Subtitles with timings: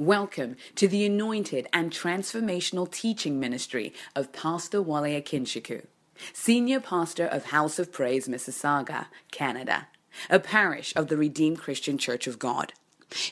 [0.00, 5.84] Welcome to the anointed and transformational teaching ministry of Pastor Wale Akinsiku,
[6.32, 9.88] Senior Pastor of House of Praise, Mississauga, Canada,
[10.30, 12.72] a parish of the Redeemed Christian Church of God.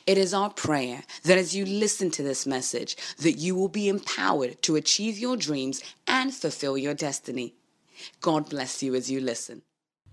[0.05, 3.89] It is our prayer that as you listen to this message, that you will be
[3.89, 7.55] empowered to achieve your dreams and fulfill your destiny.
[8.21, 9.63] God bless you as you listen.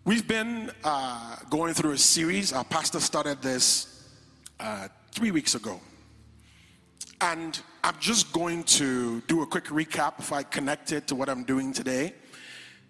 [0.06, 2.54] We've been uh, going through a series.
[2.54, 4.08] Our pastor started this
[4.58, 5.82] uh, three weeks ago.
[7.20, 11.28] And I'm just going to do a quick recap if I connect it to what
[11.28, 12.14] I'm doing today.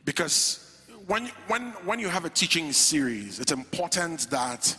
[0.05, 4.77] Because when, when, when you have a teaching series, it's important that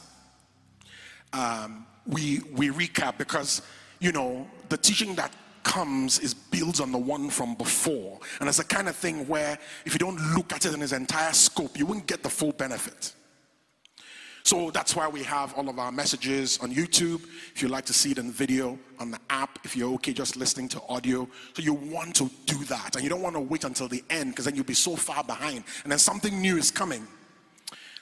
[1.34, 3.62] um, we, we recap because,
[4.00, 5.32] you know, the teaching that
[5.64, 8.20] comes is builds on the one from before.
[8.40, 10.94] And it's the kind of thing where if you don't look at it in its
[10.94, 13.14] entire scope, you wouldn't get the full benefit.
[14.48, 17.22] So that's why we have all of our messages on YouTube.
[17.54, 20.38] If you like to see it in video, on the app, if you're okay just
[20.38, 21.28] listening to audio.
[21.54, 22.96] So you want to do that.
[22.96, 25.22] And you don't want to wait until the end because then you'll be so far
[25.22, 25.66] behind.
[25.84, 27.06] And then something new is coming.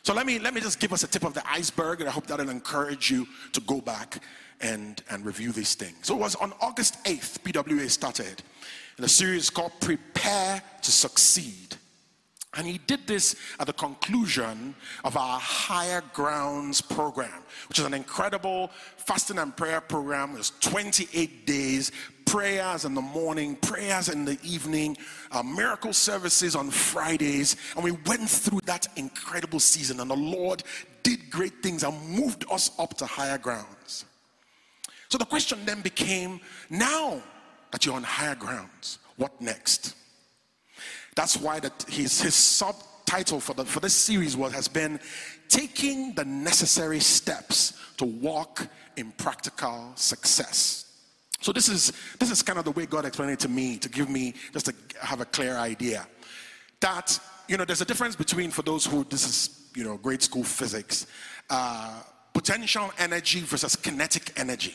[0.04, 2.12] So let me let me just give us a tip of the iceberg, and I
[2.12, 4.22] hope that'll encourage you to go back
[4.62, 5.98] and, and review these things.
[6.04, 8.44] So it was on August 8th, PWA started
[9.00, 11.78] in a series called Prepare to Succeed.
[12.56, 17.94] And he did this at the conclusion of our Higher Grounds program, which is an
[17.94, 20.36] incredible fasting and prayer program.
[20.38, 21.92] It's 28 days,
[22.26, 24.98] prayers in the morning, prayers in the evening,
[25.32, 27.58] uh, miracle services on Fridays.
[27.76, 30.64] And we went through that incredible season, and the Lord
[31.04, 34.06] did great things and moved us up to higher grounds.
[35.10, 37.22] So the question then became now
[37.72, 39.94] that you're on higher grounds, what next?
[41.16, 45.00] That's why his, his subtitle for, the, for this series was, has been
[45.48, 50.82] Taking the Necessary Steps to Walk in Practical Success.
[51.42, 53.88] So this is this is kind of the way God explained it to me to
[53.88, 56.08] give me just to have a clear idea
[56.80, 60.24] that you know there's a difference between for those who this is you know grade
[60.24, 61.06] school physics
[61.52, 62.02] uh,
[62.34, 64.74] potential energy versus kinetic energy.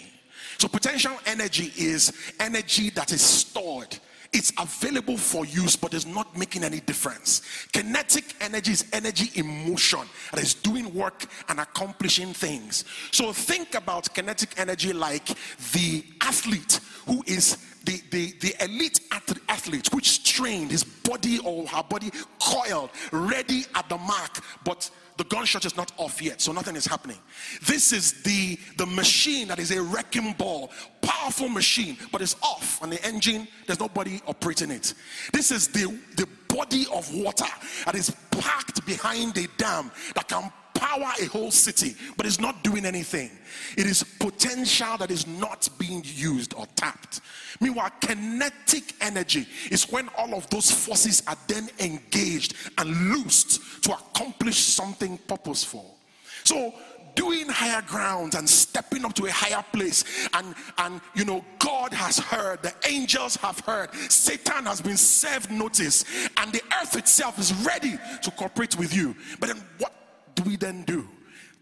[0.58, 3.98] So potential energy is energy that is stored
[4.32, 7.42] it's available for use, but it's not making any difference.
[7.72, 10.00] Kinetic energy is energy in motion
[10.32, 12.84] that is doing work and accomplishing things.
[13.10, 15.26] So think about kinetic energy like
[15.72, 19.00] the athlete who is the, the, the elite
[19.48, 22.10] athlete which trained his body or her body
[22.40, 24.88] coiled, ready at the mark, but
[25.20, 27.18] the gunshot is not off yet, so nothing is happening.
[27.66, 30.70] This is the, the machine that is a wrecking ball,
[31.02, 34.94] powerful machine, but it's off on the engine, there's nobody operating it.
[35.34, 37.44] This is the, the body of water
[37.84, 42.64] that is packed behind a dam that can power a whole city, but it's not
[42.64, 43.30] doing anything.
[43.76, 47.20] It is potential that is not being used or tapped.
[47.60, 53.92] Meanwhile, kinetic energy is when all of those forces are then engaged and loosed to
[53.92, 55.98] accomplish something purposeful.
[56.44, 56.72] So,
[57.14, 61.92] doing higher grounds and stepping up to a higher place and and you know god
[61.92, 66.04] has heard the angels have heard satan has been served notice
[66.36, 69.99] and the earth itself is ready to cooperate with you but then what
[70.34, 71.08] do we then do?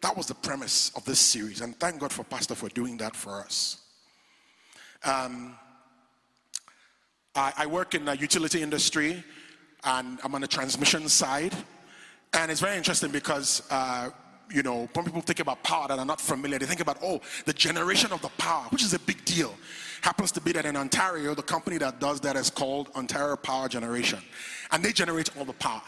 [0.01, 3.17] That was the premise of this series, and thank God for Pastor for doing that
[3.17, 3.79] for us.
[5.05, 5.57] Um,
[7.35, 9.25] I, I work in the utility industry,
[9.85, 11.55] and I'm on the transmission side,
[12.33, 13.63] and it's very interesting because.
[13.71, 14.11] Uh,
[14.51, 17.21] you know, when people think about power that are not familiar, they think about, oh,
[17.45, 19.55] the generation of the power, which is a big deal.
[20.01, 23.69] Happens to be that in Ontario, the company that does that is called Ontario Power
[23.69, 24.21] Generation.
[24.71, 25.83] And they generate all the power.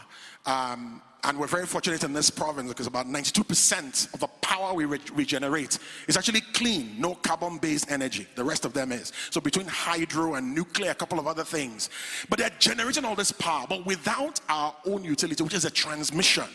[0.45, 4.85] Um, and we're very fortunate in this province because about 92% of the power we
[4.85, 5.77] re- regenerate
[6.07, 8.25] is actually clean, no carbon based energy.
[8.35, 9.13] The rest of them is.
[9.29, 11.89] So between hydro and nuclear, a couple of other things.
[12.29, 16.45] But they're generating all this power, but without our own utility, which is a transmission.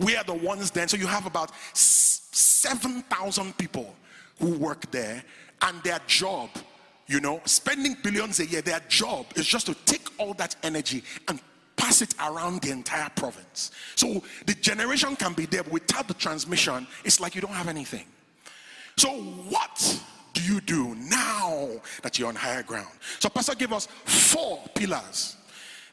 [0.00, 0.88] We are the ones then.
[0.88, 3.94] So you have about 7,000 people
[4.40, 5.22] who work there,
[5.62, 6.50] and their job
[7.08, 11.02] you know, spending billions a year, their job is just to take all that energy
[11.26, 11.40] and
[11.78, 13.70] pass it around the entire province.
[13.94, 17.68] So the generation can be there, but without the transmission, it's like you don't have
[17.68, 18.04] anything.
[18.98, 20.00] So, what
[20.34, 21.68] do you do now
[22.02, 22.88] that you're on higher ground?
[23.20, 25.36] So, Pastor gave us four pillars.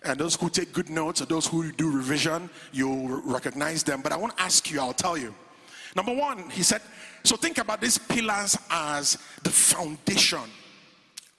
[0.03, 4.01] And those who take good notes or those who do revision, you'll recognize them.
[4.01, 5.33] But I want to ask you, I'll tell you.
[5.95, 6.81] Number one, he said,
[7.23, 10.41] so think about these pillars as the foundation,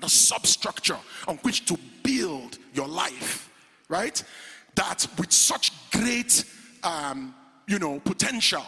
[0.01, 3.51] the substructure on which to build your life
[3.89, 4.23] right?
[4.75, 6.45] That with such great,
[6.83, 7.35] um,
[7.67, 8.65] you know, potential,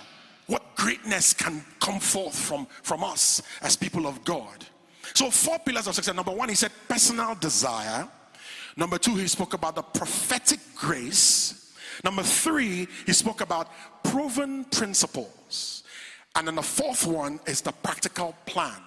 [0.47, 4.65] what greatness can come forth from, from us as people of God.
[5.15, 6.15] So, four pillars of success.
[6.15, 8.07] Number one, he said personal desire.
[8.77, 11.75] Number two, he spoke about the prophetic grace.
[12.05, 13.71] Number three, he spoke about
[14.05, 15.83] proven principles.
[16.37, 18.81] And then the fourth one is the practical plan.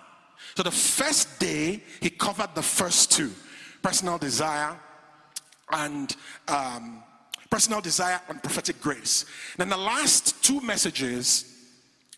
[0.56, 3.31] So the first day, he covered the first two
[3.81, 4.78] personal desire
[5.71, 6.15] and
[6.47, 7.03] um,
[7.50, 9.25] personal desire and prophetic grace.
[9.57, 11.45] Then the last two messages,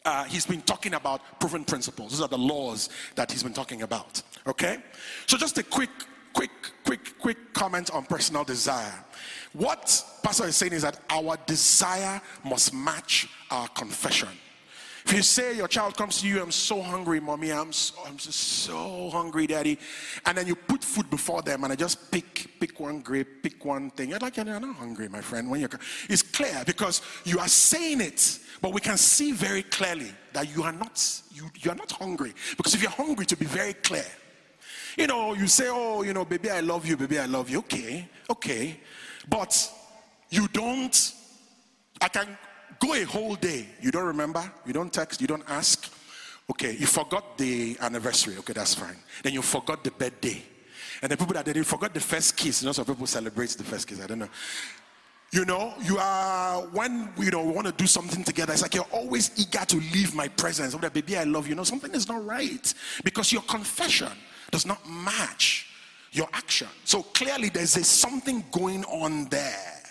[0.05, 2.11] uh, he's been talking about proven principles.
[2.11, 4.21] Those are the laws that he's been talking about.
[4.47, 4.77] Okay?
[5.25, 5.89] So just a quick,
[6.33, 6.51] quick,
[6.85, 8.94] quick, quick comment on personal desire.
[9.53, 14.29] What Pastor is saying is that our desire must match our confession.
[15.05, 18.15] If you say your child comes to you, I'm so hungry, mommy, I'm so, I'm
[18.15, 19.77] just so hungry, daddy,
[20.25, 23.65] and then you put food before them and I just pick pick one grape, pick
[23.65, 24.09] one thing.
[24.09, 25.50] You're like, you're not hungry, my friend.
[25.50, 25.69] When you're,
[26.09, 30.63] it's clear because you are saying it, but we can see very clearly that you
[30.63, 32.33] are not you, you are not hungry.
[32.55, 34.05] Because if you're hungry, to be very clear,
[34.97, 37.59] you know, you say, oh, you know, baby, I love you, baby, I love you.
[37.59, 38.79] Okay, okay,
[39.27, 39.69] but
[40.29, 41.13] you don't.
[42.00, 42.38] I can
[42.83, 43.65] Go a whole day.
[43.81, 44.44] You don't remember?
[44.65, 45.21] You don't text?
[45.21, 45.89] You don't ask?
[46.51, 48.35] Okay, you forgot the anniversary.
[48.39, 48.97] Okay, that's fine.
[49.24, 50.44] Then you forgot the birthday.
[51.01, 52.62] And the people that did not forgot the first kiss.
[52.62, 54.01] You know, some people celebrate the first kiss.
[54.01, 54.27] I don't know.
[55.31, 58.51] You know, you are when you know we want to do something together.
[58.51, 60.75] It's like you're always eager to leave my presence.
[60.75, 61.56] Oh, that baby, I love you.
[61.56, 62.74] know, something is not right
[63.06, 64.12] because your confession
[64.51, 65.68] does not match
[66.12, 66.68] your action.
[66.83, 69.82] So clearly, there's a, something going on there.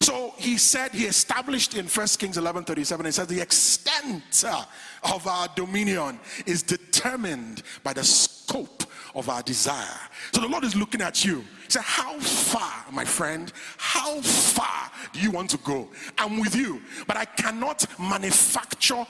[0.00, 4.64] So he said, he established in 1 Kings 11 37, he says, the extent uh,
[5.12, 8.84] of our dominion is determined by the scope
[9.14, 10.00] of our desire.
[10.32, 11.40] So the Lord is looking at you.
[11.40, 15.88] He said, How far, my friend, how far do you want to go?
[16.16, 19.04] I'm with you, but I cannot manufacture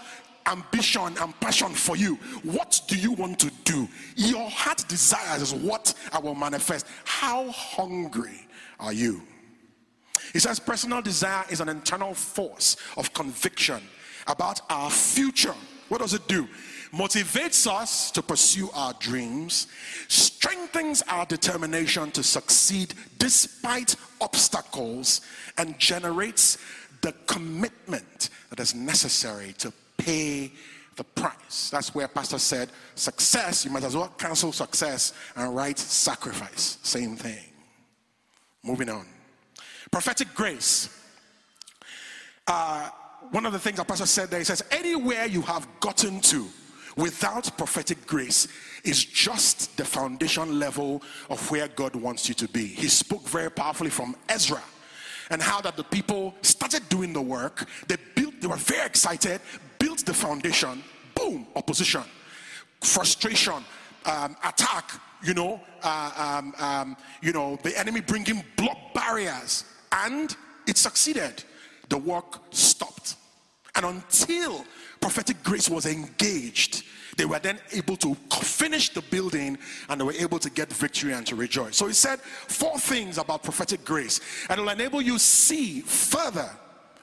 [0.47, 2.15] ambition and passion for you.
[2.43, 3.87] What do you want to do?
[4.17, 6.87] Your heart desires is what I will manifest.
[7.05, 8.47] How hungry
[8.81, 9.23] are you?
[10.33, 13.81] He says personal desire is an internal force of conviction
[14.27, 15.55] about our future.
[15.89, 16.47] What does it do?
[16.93, 19.67] Motivates us to pursue our dreams,
[20.09, 25.21] strengthens our determination to succeed despite obstacles,
[25.59, 26.59] and generates
[27.03, 30.53] the commitment that is necessary to pay
[30.97, 31.71] the price.
[31.71, 36.79] That's where Pastor said, success, you might as well cancel success and write sacrifice.
[36.83, 37.45] Same thing.
[38.63, 39.07] Moving on.
[39.91, 40.95] Prophetic grace.
[42.47, 42.91] Uh,
[43.31, 46.47] one of the things our pastor said there, he says, anywhere you have gotten to
[46.97, 48.49] without prophetic grace
[48.85, 52.67] is just the foundation level of where God wants you to be.
[52.67, 54.63] He spoke very powerfully from Ezra
[55.31, 57.69] and how that the people started doing the work.
[57.87, 59.41] They built, they were very excited,
[59.79, 60.83] built the foundation,
[61.15, 62.03] boom, opposition,
[62.81, 63.65] frustration,
[64.07, 64.91] um, attack,
[65.23, 70.35] you know, uh, um, um, you know, the enemy bringing block barriers and
[70.67, 71.45] it succeeded.
[71.89, 73.17] The work stopped.
[73.75, 74.65] And until
[75.01, 76.85] prophetic grace was engaged,
[77.17, 79.59] they were then able to finish the building
[79.89, 81.77] and they were able to get victory and to rejoice.
[81.77, 86.51] So he said four things about prophetic grace, and it will enable you see further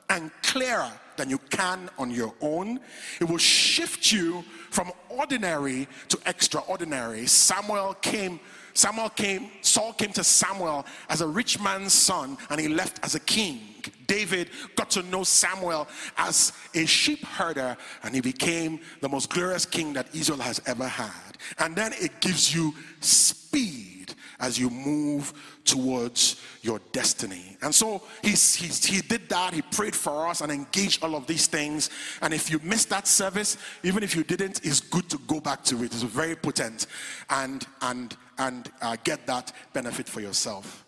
[0.09, 2.79] and clearer than you can on your own.
[3.19, 7.25] It will shift you from ordinary to extraordinary.
[7.25, 8.39] Samuel came
[8.75, 13.15] Samuel came, Saul came to Samuel as a rich man's son, and he left as
[13.15, 13.61] a king.
[14.05, 19.65] David got to know Samuel as a sheep herder, and he became the most glorious
[19.65, 21.37] king that Israel has ever had.
[21.57, 25.31] And then it gives you speed as you move
[25.63, 27.57] towards your destiny.
[27.61, 29.53] And so he's, he's, he did that.
[29.53, 31.89] He prayed for us and engaged all of these things.
[32.21, 35.63] And if you missed that service, even if you didn't, it's good to go back
[35.65, 35.85] to it.
[35.85, 36.87] It's very potent
[37.29, 40.85] and, and, and uh, get that benefit for yourself.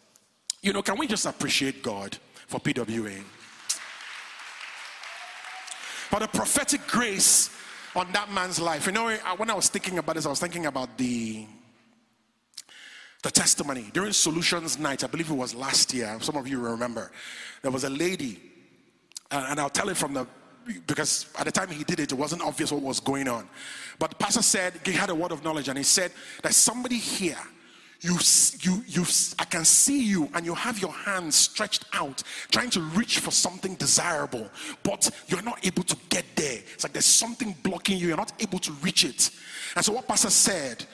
[0.62, 3.22] You know, can we just appreciate God for PWA?
[6.10, 7.50] For the prophetic grace
[7.96, 8.86] on that man's life.
[8.86, 11.46] You know, when I was thinking about this, I was thinking about the
[13.24, 16.18] the testimony during Solutions Night, I believe it was last year.
[16.22, 17.12] Some of you remember.
[17.62, 18.39] There was a lady,
[19.32, 20.27] and I'll tell it from the
[20.86, 23.47] because at the time he did it, it wasn't obvious what was going on.
[24.00, 26.12] But the pastor said he had a word of knowledge, and he said
[26.43, 27.38] that somebody here
[28.01, 28.15] you
[28.59, 29.03] you you
[29.39, 32.21] i can see you and you have your hands stretched out
[32.51, 34.47] trying to reach for something desirable
[34.83, 38.33] but you're not able to get there it's like there's something blocking you you're not
[38.39, 39.31] able to reach it
[39.75, 40.86] and so what pastor said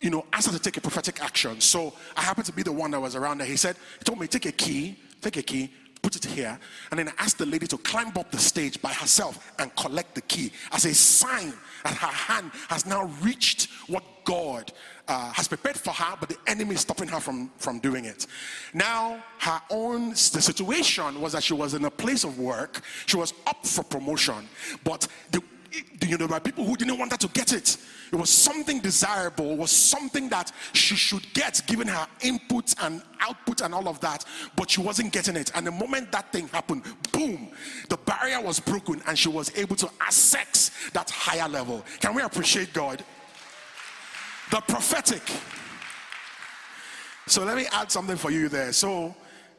[0.00, 1.60] you know, asked us to take a prophetic action.
[1.60, 3.46] So I happened to be the one that was around there.
[3.46, 5.72] He said, he told me, take a key, take a key,
[6.06, 6.56] put it here.
[6.92, 10.14] And then I asked the lady to climb up the stage by herself and collect
[10.14, 14.72] the key as a sign that her hand has now reached what God
[15.08, 18.28] uh, has prepared for her, but the enemy is stopping her from, from doing it.
[18.72, 23.16] Now, her own, the situation was that she was in a place of work, she
[23.16, 24.48] was up for promotion,
[24.84, 25.42] but the
[26.06, 27.76] you know, by people who didn't want her to get it.
[28.12, 33.02] It was something desirable, it was something that she should get given her input and
[33.20, 35.50] output and all of that, but she wasn't getting it.
[35.54, 37.48] And the moment that thing happened, boom,
[37.88, 41.84] the barrier was broken and she was able to access that higher level.
[42.00, 43.04] Can we appreciate God?
[44.50, 45.22] The prophetic.
[47.26, 48.72] So let me add something for you there.
[48.72, 49.14] So,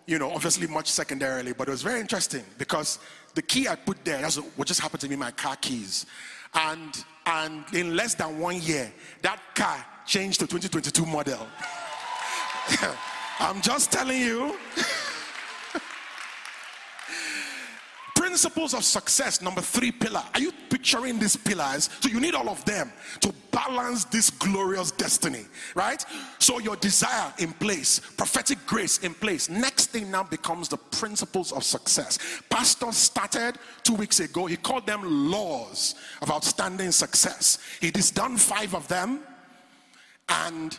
[0.05, 2.99] you know, obviously much secondarily, but it was very interesting because
[3.37, 6.07] the key I put there, that's what just happened to me, my car keys.
[6.55, 8.91] And and in less than one year,
[9.21, 11.45] that car changed to 2022 model.
[13.39, 14.57] I'm just telling you.
[18.37, 20.21] Principles of success, number three pillar.
[20.35, 21.89] Are you picturing these pillars?
[22.01, 26.05] So you need all of them to balance this glorious destiny, right?
[26.37, 29.49] So your desire in place, prophetic grace in place.
[29.49, 32.19] Next thing now becomes the principles of success.
[32.47, 34.45] Pastor started two weeks ago.
[34.45, 37.57] He called them laws of outstanding success.
[37.81, 39.21] He has done five of them,
[40.29, 40.77] and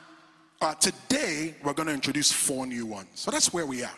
[0.61, 3.09] uh, today we're going to introduce four new ones.
[3.15, 3.97] So that's where we are.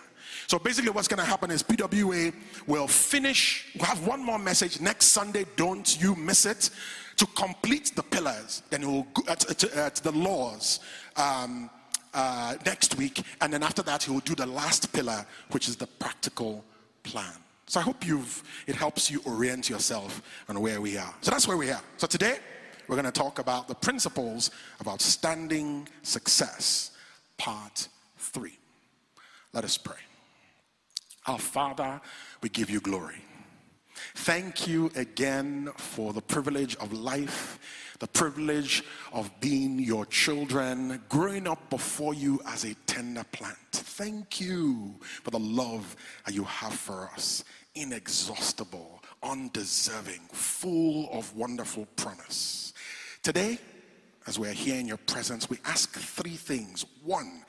[0.50, 2.34] So basically, what's going to happen is PWA
[2.66, 5.44] will finish, we'll have one more message next Sunday.
[5.54, 6.70] Don't you miss it
[7.18, 8.64] to complete the pillars.
[8.68, 10.80] Then we'll go at, at, at the laws
[11.14, 11.70] um,
[12.12, 13.22] uh, next week.
[13.40, 16.64] And then after that, he will do the last pillar, which is the practical
[17.04, 17.32] plan.
[17.66, 21.14] So I hope you've, it helps you orient yourself on where we are.
[21.20, 21.82] So that's where we are.
[21.96, 22.38] So today,
[22.88, 26.90] we're going to talk about the principles of outstanding success,
[27.38, 27.86] part
[28.18, 28.58] three.
[29.52, 29.94] Let us pray.
[31.26, 32.00] Our Father,
[32.42, 33.22] we give you glory.
[34.14, 37.58] Thank you again for the privilege of life,
[37.98, 43.58] the privilege of being your children, growing up before you as a tender plant.
[43.72, 51.86] Thank you for the love that you have for us, inexhaustible, undeserving, full of wonderful
[51.96, 52.72] promise.
[53.22, 53.58] Today,
[54.26, 56.86] as we are here in your presence, we ask three things.
[57.04, 57.44] One,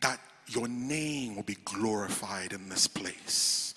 [0.00, 0.18] that
[0.48, 3.74] your name will be glorified in this place.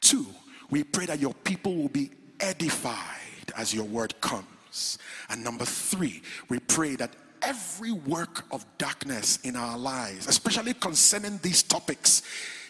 [0.00, 0.26] Two,
[0.70, 4.98] we pray that your people will be edified as your word comes.
[5.28, 7.10] And number three, we pray that
[7.42, 12.22] every work of darkness in our lives, especially concerning these topics,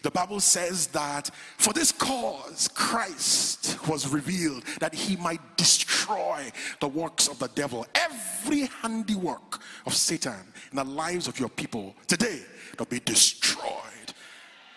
[0.03, 6.89] the Bible says that for this cause Christ was revealed that he might destroy the
[6.89, 7.87] works of the devil.
[7.95, 10.41] Every handiwork of Satan
[10.71, 12.41] in the lives of your people today
[12.79, 14.15] will be destroyed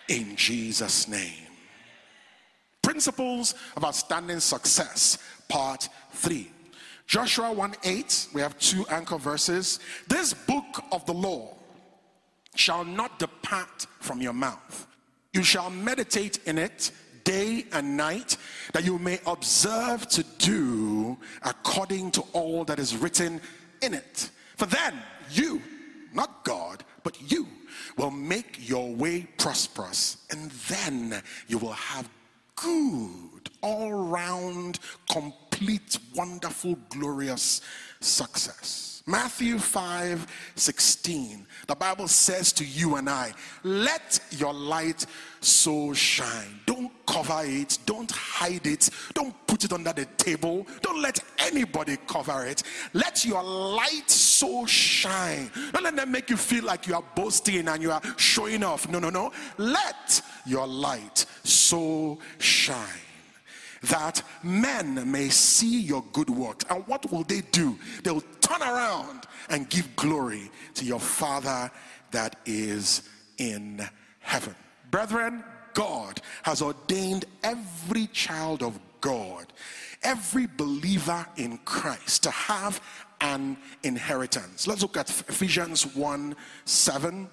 [0.07, 1.47] in Jesus' name.
[2.81, 6.51] Principles of Outstanding Success, Part 3.
[7.07, 9.79] Joshua 1 8, we have two anchor verses.
[10.07, 11.55] This book of the law
[12.55, 14.87] shall not depart from your mouth.
[15.33, 16.91] You shall meditate in it
[17.23, 18.37] day and night,
[18.73, 23.41] that you may observe to do according to all that is written
[23.81, 24.29] in it.
[24.57, 24.93] For then
[25.31, 25.61] you,
[26.13, 27.47] not God, but you
[27.97, 32.09] will make your way prosperous, and then you will have
[32.55, 37.61] good, all round, complete, wonderful, glorious
[37.99, 38.92] success.
[39.05, 43.33] Matthew 5 16, the Bible says to you and I,
[43.63, 45.05] let your light
[45.41, 46.61] so shine.
[46.65, 51.97] Don't cover it, don't hide it, don't put it under the table, don't let anybody
[52.07, 52.63] cover it.
[52.93, 55.51] Let your light so shine.
[55.73, 58.87] Don't let them make you feel like you are boasting and you are showing off.
[58.87, 59.33] No, no, no.
[59.57, 63.01] Let your light so shine
[63.83, 66.65] that men may see your good works.
[66.69, 67.77] And what will they do?
[68.03, 71.71] They'll turn around and give glory to your Father
[72.11, 73.85] that is in
[74.19, 74.55] heaven.
[74.89, 79.51] Brethren, God has ordained every child of God,
[80.03, 82.81] every believer in Christ to have
[83.21, 84.67] an inheritance.
[84.67, 86.35] Let's look at Ephesians 1
[86.65, 87.29] 7.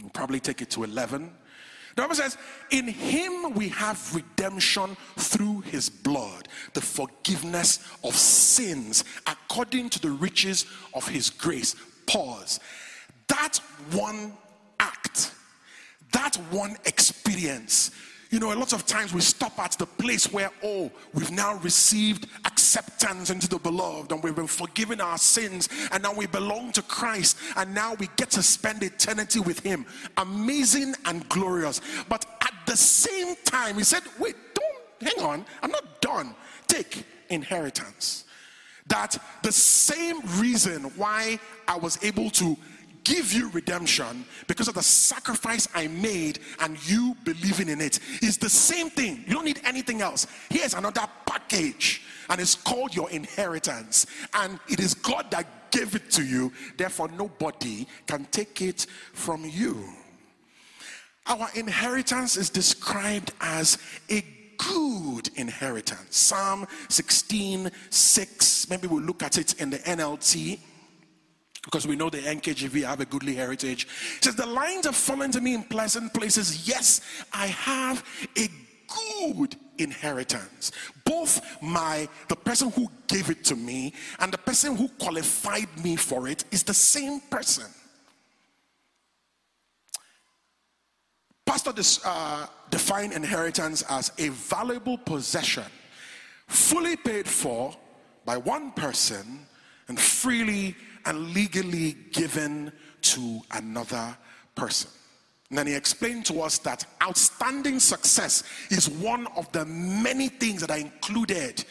[0.00, 1.32] We'll probably take it to 11.
[1.96, 2.36] The Bible says,
[2.70, 10.10] In him we have redemption through his blood, the forgiveness of sins according to the
[10.10, 11.76] riches of his grace.
[12.06, 12.60] Pause.
[13.28, 13.58] That
[13.92, 14.32] one
[14.78, 15.34] act
[16.12, 17.90] that one experience
[18.30, 21.56] you know, a lot of times we stop at the place where, oh, we've now
[21.56, 22.28] received
[22.70, 26.82] acceptance into the beloved and we've been forgiven our sins and now we belong to
[26.82, 29.84] Christ and now we get to spend eternity with Him.
[30.18, 31.80] Amazing and glorious.
[32.08, 36.32] But at the same time, he said, Wait, don't hang on, I'm not done.
[36.68, 38.24] Take inheritance.
[38.86, 42.56] That the same reason why I was able to
[43.04, 48.38] give you redemption because of the sacrifice I made and you believing in it is
[48.38, 49.24] the same thing.
[49.26, 50.26] You don't need anything else.
[50.48, 54.06] Here's another package, and it's called your inheritance.
[54.34, 59.44] And it is God that gave it to you, therefore, nobody can take it from
[59.44, 59.84] you.
[61.26, 63.78] Our inheritance is described as
[64.10, 64.24] a
[64.58, 66.16] good inheritance.
[66.16, 68.70] Psalm 16 6.
[68.70, 70.58] Maybe we'll look at it in the NLT
[71.62, 73.86] because we know the NKJV have a goodly heritage.
[74.16, 76.66] It says, The lines have fallen to me in pleasant places.
[76.66, 77.00] Yes,
[77.32, 78.04] I have
[78.36, 78.48] a
[79.36, 80.72] good inheritance.
[81.04, 85.96] Both my the person who gave it to me and the person who qualified me
[85.96, 87.66] for it is the same person.
[91.46, 91.72] Pastor
[92.04, 95.64] uh, defined inheritance as a valuable possession,
[96.46, 97.74] fully paid for
[98.24, 99.46] by one person
[99.88, 100.76] and freely
[101.06, 104.16] and legally given to another
[104.54, 104.90] person.
[105.48, 110.60] And then he explained to us that outstanding success is one of the many things
[110.60, 111.64] that are included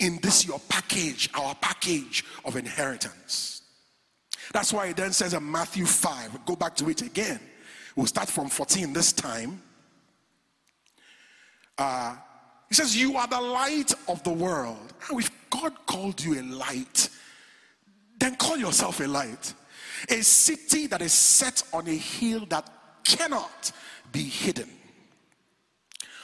[0.00, 3.62] in this your package, our package of inheritance.
[4.52, 7.38] That's why he then says in Matthew 5, we'll go back to it again.
[7.94, 9.62] We'll start from 14 this time.
[11.78, 12.16] Uh,
[12.68, 14.94] he says, You are the light of the world.
[14.98, 17.08] How if God called you a light,
[18.22, 19.52] then call yourself a light.
[20.08, 22.68] A city that is set on a hill that
[23.02, 23.72] cannot
[24.12, 24.68] be hidden.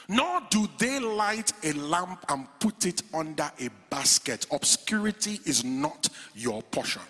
[0.07, 4.47] Nor do they light a lamp and put it under a basket.
[4.51, 7.01] Obscurity is not your portion.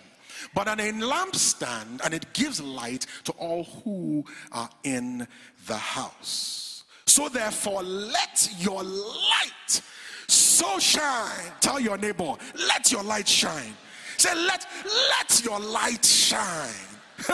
[0.54, 5.26] But on a lampstand, and it gives light to all who are in
[5.66, 6.82] the house.
[7.06, 9.82] So therefore, let your light
[10.26, 11.52] so shine.
[11.60, 13.74] Tell your neighbor, let your light shine
[14.20, 16.74] Say, let, let your light shine.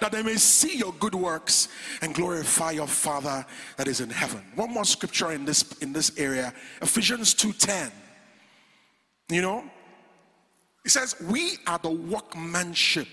[0.00, 1.68] that they may see your good works
[2.00, 4.42] and glorify your father that is in heaven.
[4.56, 7.90] One more scripture in this in this area ephesians 2.10
[9.30, 9.64] you know
[10.84, 13.08] it says we are the workmanship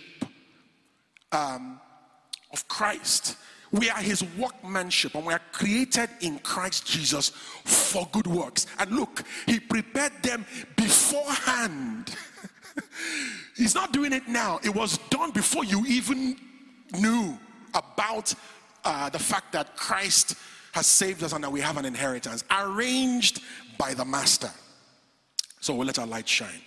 [1.31, 1.79] um,
[2.53, 3.37] of christ.
[3.71, 8.67] We are his workmanship and we are created in christ jesus for good works.
[8.77, 12.15] And look he prepared them beforehand
[13.55, 14.59] He's not doing it now.
[14.63, 16.37] It was done before you even
[16.97, 17.37] knew
[17.73, 18.33] about
[18.85, 20.35] uh, the fact that Christ
[20.71, 23.41] has saved us and that we have an inheritance, arranged
[23.77, 24.51] by the Master.
[25.59, 26.61] So we'll let our light shine.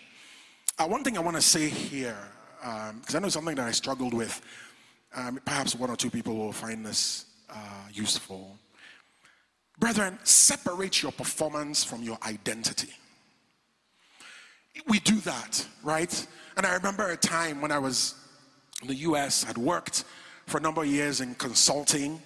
[0.79, 2.19] Uh, one thing I want to say here,
[2.61, 4.41] because um, I know something that I struggled with,
[5.15, 7.57] um, perhaps one or two people will find this uh,
[7.93, 8.57] useful.
[9.79, 12.93] Brethren, separate your performance from your identity
[14.89, 16.27] we do that, right?
[16.57, 18.15] And I remember a time when I was
[18.81, 20.05] in the US, I'd worked
[20.47, 22.21] for a number of years in consulting.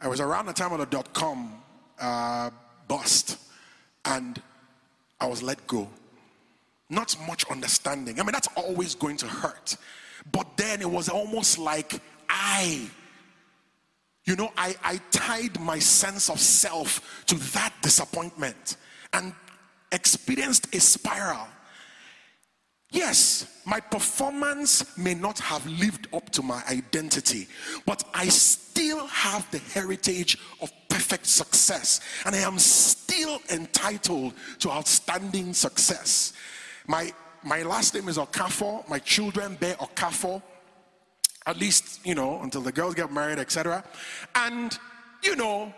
[0.00, 1.62] I was around the time of the dot com
[2.00, 2.50] uh,
[2.88, 3.38] bust,
[4.04, 4.40] and
[5.20, 5.88] I was let go.
[6.88, 8.18] Not much understanding.
[8.18, 9.76] I mean, that's always going to hurt.
[10.32, 12.88] But then it was almost like I,
[14.24, 18.76] you know, I, I tied my sense of self to that disappointment
[19.12, 19.34] and
[19.92, 21.46] experienced a spiral
[22.90, 27.46] Yes, my performance may not have lived up to my identity,
[27.86, 34.70] but I still have the heritage of perfect success, and I am still entitled to
[34.70, 36.32] outstanding success.
[36.86, 38.86] My my last name is Okafo.
[38.88, 40.42] My children bear Okafo,
[41.46, 43.84] at least you know until the girls get married, etc.
[44.34, 44.76] And
[45.22, 45.72] you know,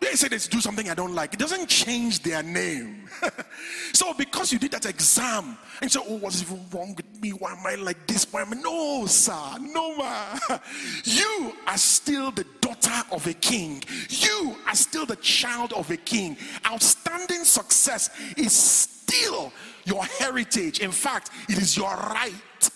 [0.00, 1.34] they say they do something I don't like.
[1.34, 3.04] It doesn't change their name.
[3.92, 7.30] so because you did that exam and so, oh, what's even wrong with me?
[7.30, 8.26] Why am I like this?
[8.30, 8.56] Why am I?
[8.56, 10.38] No, sir, no, ma.
[11.04, 13.82] You are still the daughter of a king.
[14.08, 16.36] You are still the child of a king.
[16.66, 19.52] Outstanding success is still
[19.84, 20.80] your heritage.
[20.80, 22.70] In fact, it is your right.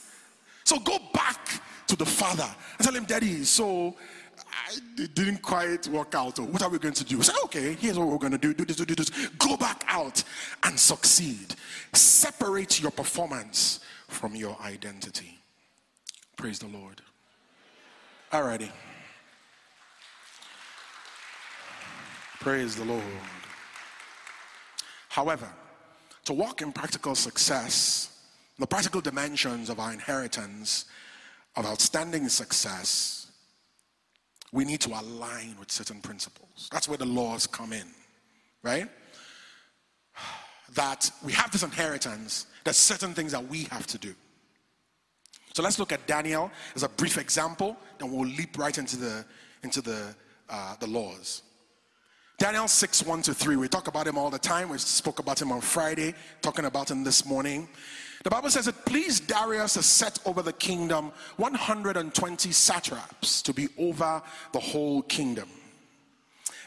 [0.65, 3.95] So go back to the father and tell him, Daddy, so
[4.97, 6.39] it didn't quite work out.
[6.39, 7.23] What are we going to do?
[7.23, 8.55] Say, okay, here's what we're going to do.
[8.55, 9.11] Do this, do this.
[9.39, 10.23] Go back out
[10.63, 11.55] and succeed.
[11.93, 15.39] Separate your performance from your identity.
[16.37, 17.01] Praise the Lord.
[18.33, 18.71] Alrighty.
[22.41, 23.03] Praise the Lord.
[25.09, 25.49] However,
[26.25, 28.19] to walk in practical success,
[28.59, 30.87] the practical dimensions of our inheritance
[31.57, 33.24] of outstanding success
[34.55, 36.69] we need to align with certain principles.
[36.71, 37.87] That's where the laws come in,
[38.63, 38.89] right?
[40.75, 44.13] That we have this inheritance, there's certain things that we have to do.
[45.55, 49.25] So let's look at Daniel as a brief example, then we'll leap right into the
[49.63, 50.15] into the
[50.49, 51.43] uh, the laws.
[52.39, 53.57] Daniel 6, 1 to 3.
[53.57, 54.69] We talk about him all the time.
[54.69, 57.69] We spoke about him on Friday, talking about him this morning.
[58.25, 63.69] The Bible says it pleased Darius to set over the kingdom 120 satraps to be
[63.79, 65.49] over the whole kingdom.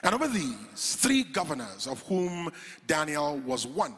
[0.03, 2.51] And over these, three governors, of whom
[2.85, 3.95] Daniel was one,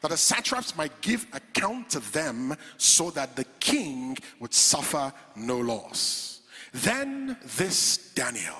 [0.00, 5.58] that the satraps might give account to them so that the king would suffer no
[5.58, 6.40] loss.
[6.72, 8.56] Then this Daniel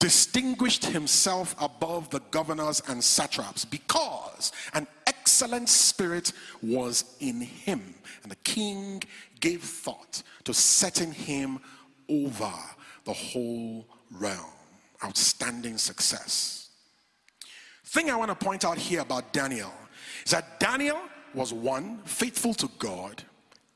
[0.00, 6.32] distinguished himself above the governors and satraps because an excellent spirit
[6.62, 7.94] was in him.
[8.22, 9.02] And the king
[9.38, 11.60] gave thought to setting him
[12.08, 12.52] over
[13.04, 14.50] the whole realm.
[15.04, 16.70] Outstanding success.
[17.84, 19.72] Thing I want to point out here about Daniel
[20.24, 20.98] is that Daniel
[21.34, 23.22] was one, faithful to God,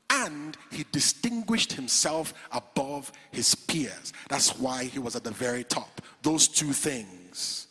[0.09, 4.13] and he distinguished himself above his peers.
[4.29, 6.01] That's why he was at the very top.
[6.21, 7.67] Those two things.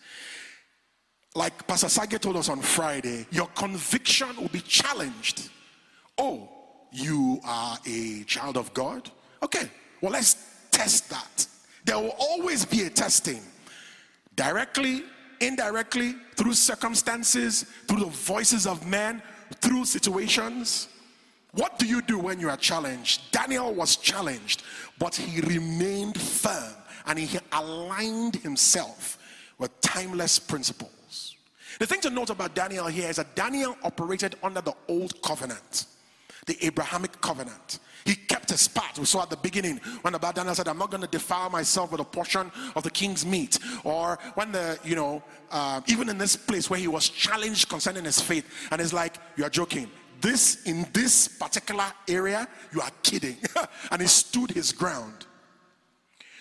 [1.35, 5.51] Like Pastor Sage told us on Friday, your conviction will be challenged.
[6.17, 6.49] Oh,
[6.93, 9.11] you are a child of God?
[9.43, 9.69] Okay,
[10.01, 10.37] well, let's
[10.71, 11.47] test that.
[11.85, 13.41] There will always be a testing.
[14.37, 15.03] Directly,
[15.41, 19.23] indirectly, through circumstances, through the voices of men,
[19.61, 20.89] through situations.
[21.55, 23.31] What do you do when you are challenged?
[23.31, 24.63] Daniel was challenged,
[24.99, 26.75] but he remained firm
[27.07, 29.19] and he aligned himself
[29.59, 31.37] with timeless principles.
[31.79, 35.87] The thing to note about Daniel here is that Daniel operated under the old covenant,
[36.47, 37.79] the Abrahamic covenant.
[38.05, 38.99] He kept his part.
[38.99, 41.91] We saw at the beginning when about Daniel said, I'm not going to defile myself
[41.91, 43.59] with a portion of the king's meat.
[43.83, 48.05] Or when the, you know, uh, even in this place where he was challenged concerning
[48.05, 49.91] his faith, and it's like, You are joking
[50.25, 53.37] this in this particular area, you are kidding.
[53.91, 55.27] and he stood his ground.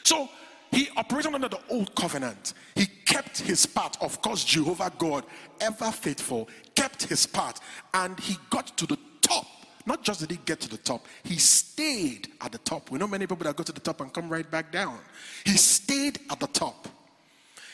[0.04, 0.30] So
[0.72, 2.54] he operated under the old covenant.
[2.76, 4.02] He kept his part.
[4.02, 5.26] Of course, Jehovah God,
[5.60, 7.60] ever faithful, kept his part.
[7.94, 9.46] And he got to the top.
[9.86, 12.90] Not just did he get to the top, he stayed at the top.
[12.90, 14.98] We know many people that go to the top and come right back down.
[15.46, 16.88] He stayed at the top.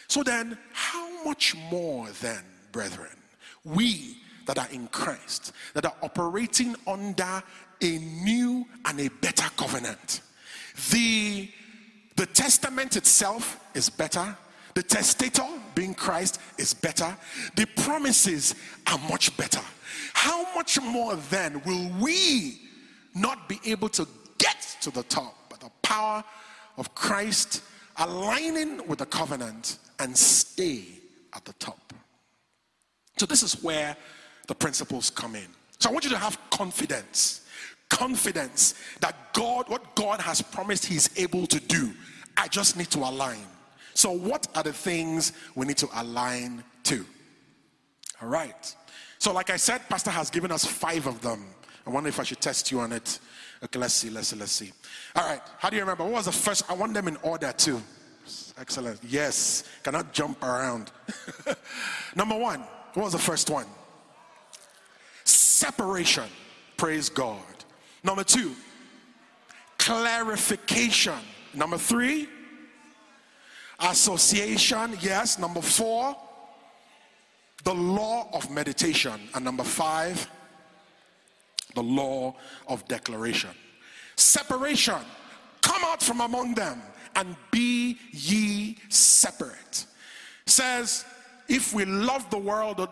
[0.07, 3.15] So then, how much more then, brethren,
[3.63, 4.17] we
[4.49, 7.43] that are in Christ, that are operating under
[7.83, 10.21] a new and a better covenant.
[10.89, 11.47] The,
[12.15, 14.35] the testament itself is better.
[14.73, 17.15] The testator, being Christ, is better.
[17.57, 18.55] The promises
[18.87, 19.61] are much better.
[20.13, 22.57] How much more then will we
[23.13, 24.07] not be able to
[24.39, 26.23] get to the top by the power
[26.75, 27.61] of Christ
[27.97, 30.85] aligning with the covenant and stay
[31.35, 31.93] at the top?
[33.17, 33.97] So, this is where
[34.49, 35.45] the principles come in.
[35.77, 37.45] So I want you to have confidence.
[37.87, 41.93] Confidence that God, what God has promised, He's able to do.
[42.35, 43.45] I just need to align.
[43.93, 47.05] So, what are the things we need to align to?
[48.21, 48.75] All right.
[49.19, 51.45] So, like I said, Pastor has given us five of them.
[51.85, 53.19] I wonder if I should test you on it.
[53.63, 54.71] Okay, let's see, let's see, let's see.
[55.15, 55.41] All right.
[55.57, 56.05] How do you remember?
[56.05, 56.69] What was the first?
[56.69, 57.81] I want them in order too.
[58.59, 58.99] Excellent.
[59.07, 59.63] Yes.
[59.83, 60.91] Cannot jump around.
[62.15, 62.61] Number one.
[62.93, 63.65] What was the first one?
[65.59, 66.23] Separation.
[66.77, 67.43] Praise God.
[68.01, 68.55] Number two,
[69.77, 71.19] clarification.
[71.53, 72.29] Number three,
[73.81, 74.97] association.
[75.01, 75.37] Yes.
[75.37, 76.15] Number four,
[77.65, 79.19] the law of meditation.
[79.35, 80.29] And number five,
[81.75, 82.35] the law
[82.69, 83.51] of declaration.
[84.15, 85.01] Separation.
[85.59, 86.81] Come out from among them
[87.17, 89.85] and be ye separate.
[90.45, 91.03] Says,
[91.49, 92.87] if we love the world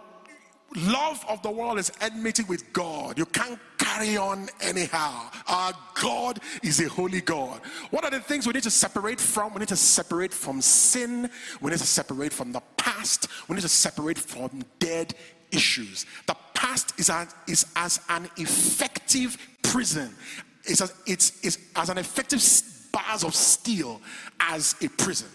[0.77, 3.17] love of the world is enmity with God.
[3.17, 5.29] You can't carry on anyhow.
[5.47, 7.61] Our God is a holy God.
[7.89, 9.53] What are the things we need to separate from?
[9.53, 11.29] We need to separate from sin.
[11.61, 13.27] We need to separate from the past.
[13.47, 15.15] We need to separate from dead
[15.51, 16.05] issues.
[16.27, 20.13] The past is as, is as an effective prison.
[20.63, 22.41] It's as, it's, it's as an effective
[22.91, 24.01] bars of steel
[24.39, 25.29] as a prison.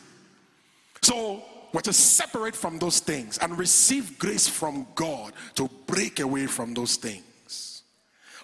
[1.02, 6.46] So we're to separate from those things and receive grace from God to break away
[6.46, 7.24] from those things.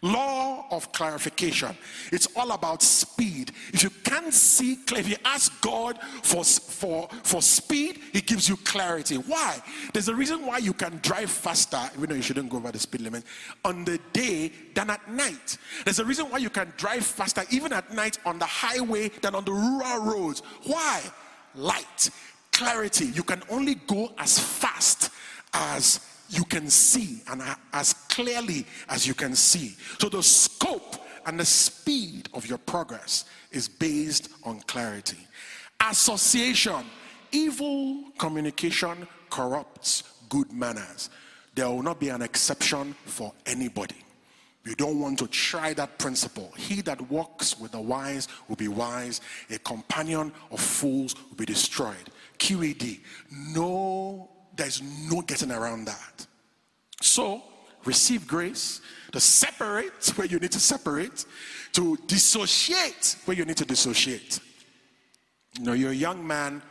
[0.02, 1.76] Law of clarification.
[2.12, 3.50] It's all about speed.
[3.72, 8.48] If you can't see clear, if you ask God for, for, for speed, He gives
[8.48, 9.16] you clarity.
[9.16, 9.60] Why?
[9.92, 12.78] There's a reason why you can drive faster, even though you shouldn't go over the
[12.78, 13.24] speed limit,
[13.64, 15.58] on the day than at night.
[15.84, 19.34] There's a reason why you can drive faster, even at night, on the highway than
[19.34, 20.42] on the rural roads.
[20.64, 21.02] Why?
[21.54, 22.10] light,
[22.58, 23.06] clarity.
[23.06, 25.10] You can only go as fast
[25.54, 27.40] as you can see and
[27.72, 29.76] as clearly as you can see.
[30.00, 35.18] So the scope and the speed of your progress is based on clarity.
[35.88, 36.84] Association,
[37.30, 41.10] evil communication corrupts good manners.
[41.54, 43.96] There will not be an exception for anybody.
[44.64, 46.52] You don't want to try that principle.
[46.56, 49.20] He that walks with the wise will be wise.
[49.50, 52.10] A companion of fools will be destroyed.
[52.38, 53.00] QED.
[53.54, 56.26] No, there's no getting around that.
[57.00, 57.42] So,
[57.84, 58.80] receive grace
[59.12, 61.24] to separate where you need to separate,
[61.72, 64.40] to dissociate where you need to dissociate.
[65.58, 66.62] You know, you're a young man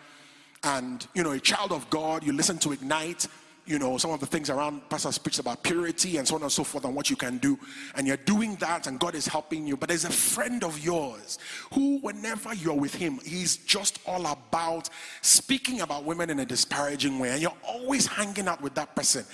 [0.64, 3.28] and, you know, a child of God, you listen to Ignite,
[3.68, 6.52] you know, some of the things around Pastor speaks about purity and so on and
[6.52, 7.60] so forth and what you can do.
[7.96, 9.76] And you're doing that and God is helping you.
[9.76, 11.38] But there's a friend of yours
[11.74, 14.90] who, whenever you're with him, he's just all about
[15.22, 17.32] speaking about women in a disparaging way.
[17.32, 19.26] And you're always hanging out with that person.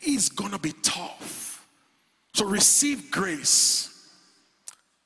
[0.00, 1.66] He's going to be tough.
[2.34, 4.10] So receive grace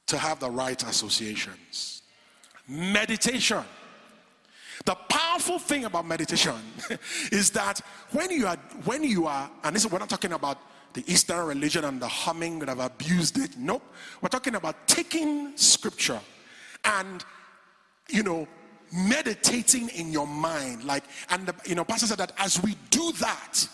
[0.06, 2.02] to have the right associations.
[2.68, 3.64] Meditation.
[4.86, 6.54] The powerful thing about meditation
[7.32, 7.80] is that
[8.12, 10.58] when you are, when you are, and this is we're not talking about
[10.94, 13.50] the Eastern religion and the humming that have abused it.
[13.58, 13.82] Nope.
[14.22, 16.20] We're talking about taking scripture
[16.84, 17.22] and,
[18.08, 18.48] you know,
[18.92, 20.84] meditating in your mind.
[20.84, 23.68] Like, and the, you know, Pastor said that as we do that,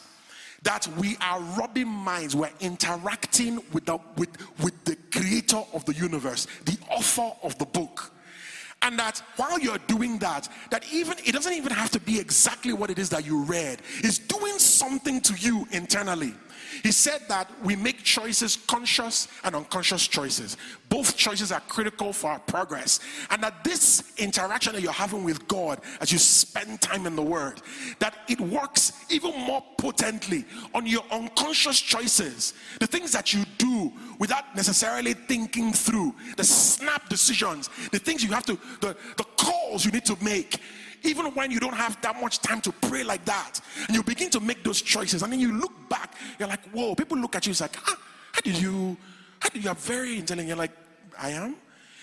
[0.63, 4.31] that we are rubbing minds, we're interacting with the with,
[4.63, 8.13] with the creator of the universe, the author of the book
[8.83, 12.73] and that while you're doing that that even it doesn't even have to be exactly
[12.73, 13.81] what it is that you read.
[13.99, 16.35] It's doing something to you internally
[16.83, 20.57] he said that we make choices conscious and unconscious choices.
[20.89, 23.01] Both choices are critical for our progress.
[23.31, 27.23] And that this interaction that you're having with god as you spend time in the
[27.23, 27.61] word
[27.99, 32.55] that it works even more potently on your unconscious choices.
[32.81, 38.31] The things that you do without necessarily thinking through the snap decisions, the things you
[38.33, 40.61] have to, the, the calls you need to make,
[41.05, 43.61] even when you don't have that much time to pray like that.
[43.89, 46.95] And you begin to make those choices, and then you look back, you're like, whoa,
[46.95, 47.99] people look at you, it's like, ah,
[48.33, 48.97] how did you,
[49.41, 50.49] how did you are very intelligent?
[50.49, 50.73] You're like,
[51.19, 51.57] I am?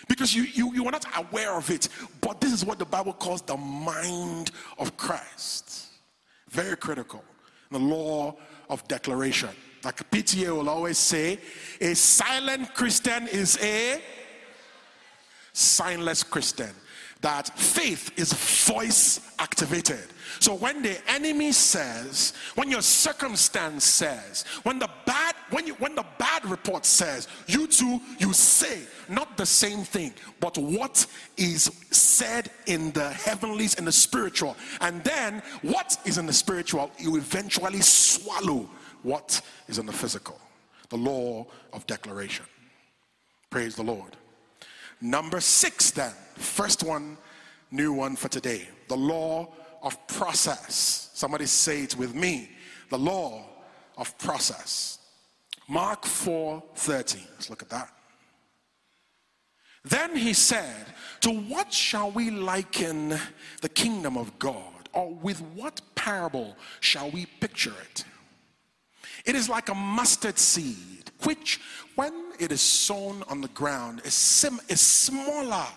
[0.08, 1.88] Because you, you, you are not aware of it.
[2.20, 5.88] But this is what the Bible calls the mind of Christ.
[6.50, 7.24] Very critical.
[7.72, 8.36] The law
[8.70, 9.50] of declaration.
[9.84, 11.40] Like PTA will always say,
[11.80, 14.02] a silent Christian is a
[15.54, 16.72] signless Christian.
[17.22, 20.06] That faith is voice activated.
[20.40, 25.96] So when the enemy says, when your circumstance says, when the bad, when you when
[25.96, 31.06] the bad report says, you too, you say not the same thing, but what
[31.36, 34.56] is said in the heavenlies and the spiritual.
[34.80, 38.70] And then what is in the spiritual, you eventually swallow
[39.04, 40.40] what is in the physical.
[40.88, 42.46] The law of declaration.
[43.50, 44.16] Praise the Lord.
[45.02, 47.18] Number six, then, first one,
[47.72, 48.68] new one for today.
[48.88, 49.50] The law
[49.82, 51.10] of process.
[51.14, 52.50] Somebody say it with me.
[52.90, 53.46] The law
[53.98, 55.00] of process.
[55.68, 57.20] Mark 4 30.
[57.34, 57.92] Let's look at that.
[59.84, 60.88] Then he said,
[61.22, 63.18] To what shall we liken
[63.62, 64.90] the kingdom of God?
[64.94, 68.04] Or with what parable shall we picture it?
[69.30, 71.62] It is like a mustard seed, which,
[71.94, 75.68] when it is sown on the ground, is, sim- is smaller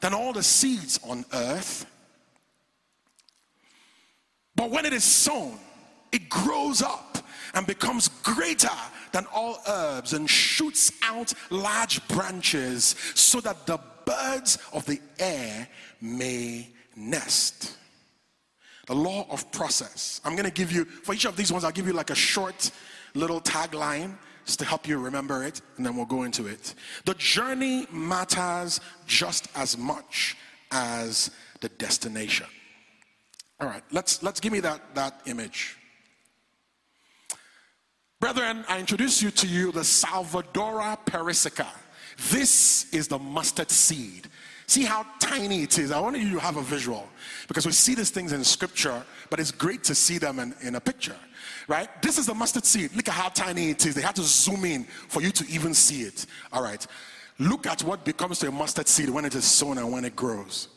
[0.00, 1.84] than all the seeds on earth.
[4.56, 5.58] But when it is sown,
[6.12, 7.18] it grows up
[7.52, 8.70] and becomes greater
[9.12, 15.68] than all herbs and shoots out large branches so that the birds of the air
[16.00, 17.76] may nest.
[18.86, 20.22] The law of process.
[20.24, 22.14] I'm going to give you, for each of these ones, I'll give you like a
[22.14, 22.70] short
[23.14, 26.74] little tagline just to help you remember it, and then we'll go into it.
[27.06, 30.36] The journey matters just as much
[30.70, 32.46] as the destination.
[33.60, 35.76] All right, let's let's give me that that image.
[38.20, 41.66] Brethren, I introduce you to you the Salvadora persica.
[42.30, 44.28] This is the mustard seed.
[44.66, 45.90] See how tiny it is.
[45.90, 47.06] I want you to have a visual
[47.48, 50.74] because we see these things in scripture, but it's great to see them in, in
[50.76, 51.16] a picture,
[51.68, 51.88] right?
[52.02, 52.94] This is the mustard seed.
[52.94, 53.94] Look at how tiny it is.
[53.94, 56.26] They had to zoom in for you to even see it.
[56.52, 56.86] All right.
[57.38, 60.14] Look at what becomes to a mustard seed when it is sown and when it
[60.14, 60.68] grows.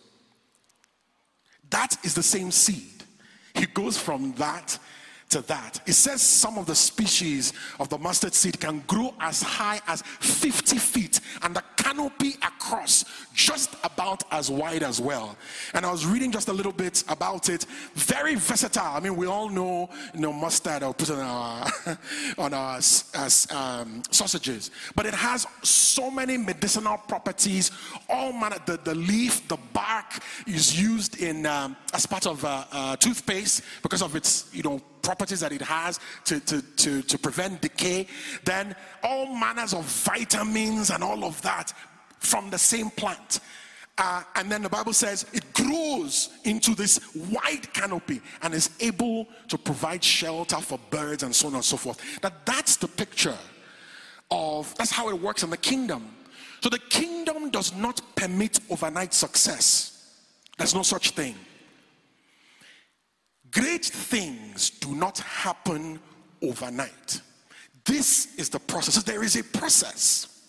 [1.69, 3.04] That is the same seed.
[3.54, 4.78] He goes from that
[5.29, 5.81] to that.
[5.85, 10.01] It says some of the species of the mustard seed can grow as high as
[10.01, 15.37] 50 feet, and the canopy across just about as wide as well.
[15.73, 17.65] And I was reading just a little bit about it.
[17.93, 18.95] Very versatile.
[18.95, 21.67] I mean, we all know, you know mustard or put on our
[22.37, 22.79] on our
[23.51, 27.71] um, sausages, but it has so many medicinal properties.
[28.09, 28.57] All manner.
[28.65, 33.61] The, the leaf, the bark is used in um, as part of uh, uh, toothpaste
[33.81, 38.06] because of its you know properties that it has to, to, to, to prevent decay,
[38.43, 41.72] then all manners of vitamins and all of that
[42.20, 43.39] from the same plant.
[43.98, 47.00] Uh, and then the Bible says it grows into this
[47.32, 51.78] wide canopy and is able to provide shelter for birds and so on and so
[51.78, 52.20] forth.
[52.20, 53.38] That that's the picture
[54.30, 56.04] of that's how it works in the kingdom.
[56.60, 60.12] So the kingdom does not permit overnight success.
[60.58, 61.36] There's no such thing.
[63.51, 65.99] Great things do not happen
[66.41, 67.21] overnight.
[67.86, 69.01] This is the process.
[69.03, 70.45] There is a process.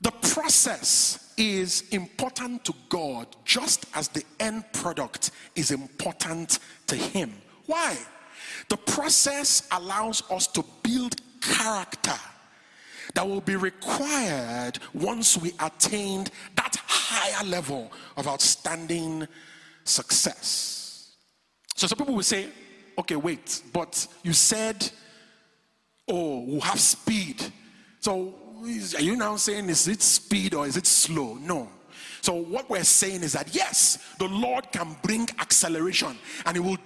[0.00, 7.32] The process is important to God just as the end product is important to Him.
[7.66, 7.96] Why?
[8.68, 12.18] The process allows us to build character
[13.14, 16.26] that will be required once we attain
[16.56, 19.26] that higher level of outstanding
[19.84, 20.81] success.
[21.74, 22.48] So some people will say,
[22.98, 24.90] okay, wait, but you said,
[26.08, 27.42] oh, we'll have speed.
[28.00, 31.34] So are you now saying, is it speed or is it slow?
[31.34, 31.68] No.
[32.20, 36.78] So what we're saying is that yes, the Lord can bring acceleration and it will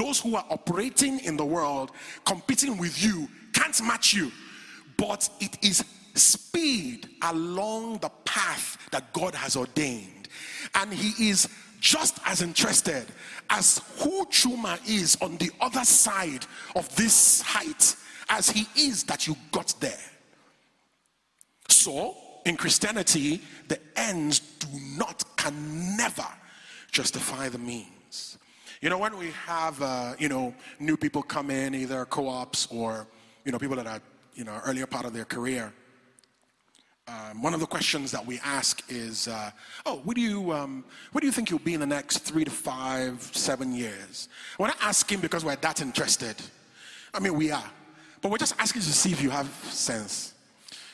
[0.00, 1.90] those who are operating in the world,
[2.24, 4.32] competing with you, can't match you.
[4.96, 10.28] But it is speed along the path that God has ordained.
[10.74, 11.48] And He is
[11.80, 13.06] just as interested
[13.48, 17.96] as who Chuma is on the other side of this height
[18.28, 20.10] as he is that you got there.
[21.68, 22.14] So,
[22.44, 26.26] in Christianity, the ends do not, can never
[26.90, 28.38] justify the means.
[28.80, 32.66] You know, when we have, uh, you know, new people come in, either co ops
[32.70, 33.06] or,
[33.44, 34.00] you know, people that are,
[34.34, 35.72] you know, earlier part of their career,
[37.08, 39.50] um, one of the questions that we ask is, uh,
[39.86, 40.84] "Oh, where do you um,
[41.18, 44.78] do you think you'll be in the next three to five, seven years?" We're not
[44.80, 46.36] asking because we're that interested.
[47.12, 47.70] I mean, we are,
[48.20, 50.34] but we're just asking to see if you have sense.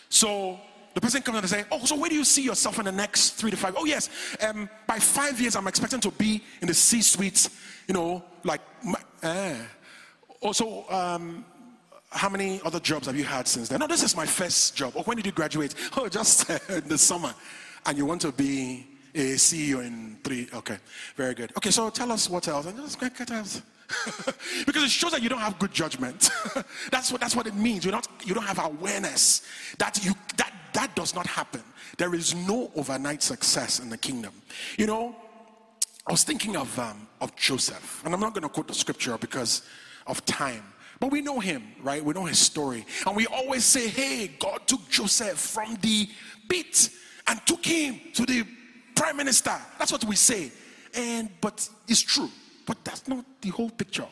[0.09, 0.59] So
[0.95, 3.31] the person comes and say, "Oh, so where do you see yourself in the next
[3.33, 3.75] three to five?
[3.77, 4.09] Oh, yes,
[4.41, 7.49] um, by five years, I'm expecting to be in the C-suite.
[7.87, 8.63] You know, like,
[9.23, 9.57] eh.
[10.41, 11.45] Also, um,
[12.17, 13.81] how many other jobs have you had since then?
[13.81, 14.93] No, this is my first job.
[14.97, 15.75] Or when did you graduate?
[15.97, 17.35] Oh, just in the summer.
[17.87, 20.49] And you want to be a CEO in three.
[20.53, 20.79] Okay,
[21.17, 21.53] very good.
[21.57, 22.67] Okay, so tell us what else.
[22.67, 23.63] And just get us.
[24.67, 26.31] because it shows that you don't have good judgment.
[26.91, 27.85] that's what that's what it means.
[27.85, 29.43] You don't you don't have awareness
[29.79, 31.63] that you that that does not happen.
[31.97, 34.33] There is no overnight success in the kingdom.
[34.77, 35.17] You know,
[36.07, 39.17] I was thinking of um, of Joseph, and I'm not going to quote the scripture
[39.19, 39.63] because
[40.07, 40.65] of time.
[40.99, 42.03] But we know him, right?
[42.05, 42.87] We know his story.
[43.07, 46.09] And we always say, hey, God took Joseph from the
[46.49, 46.91] pit
[47.27, 48.47] and took him to the
[48.95, 49.55] prime minister.
[49.79, 50.51] That's what we say.
[50.95, 52.31] And but it's true.
[52.65, 54.09] But that's not the whole picture.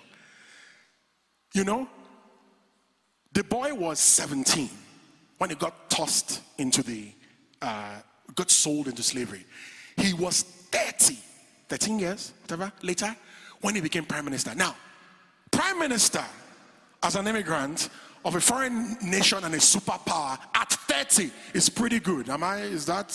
[1.54, 1.88] You know?
[3.32, 4.68] The boy was 17
[5.38, 7.10] when he got tossed into the
[7.62, 7.96] uh,
[8.34, 9.44] got sold into slavery.
[9.96, 11.18] He was 30,
[11.68, 13.14] 13 years, whatever, later,
[13.60, 14.54] when he became prime minister.
[14.54, 14.76] Now,
[15.50, 16.24] prime minister
[17.04, 17.90] as an immigrant
[18.24, 22.30] of a foreign nation and a superpower at 30 is pretty good.
[22.30, 22.62] Am I?
[22.62, 23.08] Is that?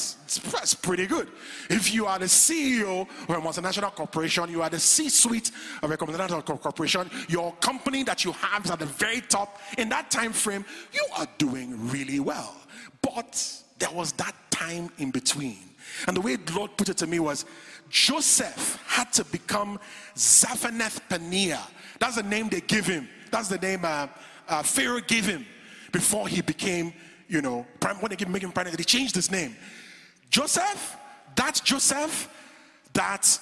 [0.52, 1.28] That's pretty good.
[1.72, 5.50] If you are the CEO of a multinational corporation, you are the C-suite
[5.82, 9.60] of a multinational corporation, your company that you have is at the very top.
[9.80, 12.56] In that time frame, you are doing really well.
[13.02, 15.58] But there was that time in between.
[16.08, 17.46] And the way the Lord put it to me was
[17.90, 19.80] Joseph had to become
[20.16, 21.66] Zaphenath Paneah.
[22.00, 24.08] That's the name they give him that's the name uh,
[24.48, 25.46] uh, Pharaoh gave him
[25.92, 26.94] before he became,
[27.28, 29.56] you know, prime, when they gave him prime, they changed his name.
[30.30, 30.98] Joseph,
[31.36, 32.30] that's Joseph
[32.94, 33.40] that,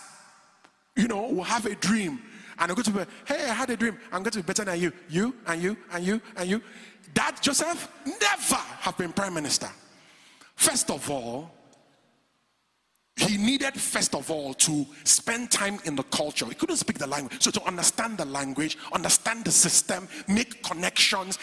[0.96, 2.20] you know, will have a dream.
[2.60, 3.98] And I'm going to be, hey, I had a dream.
[4.12, 4.92] I'm going to be better than you.
[5.10, 6.62] You and you and you and you.
[7.14, 9.70] That Joseph never have been prime minister.
[10.56, 11.52] First of all,
[13.18, 16.46] he needed first of all to spend time in the culture.
[16.46, 17.42] He couldn't speak the language.
[17.42, 21.40] So to understand the language understand the system make connections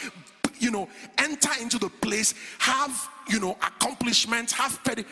[0.60, 5.04] you know enter into the place have you know accomplishments have petty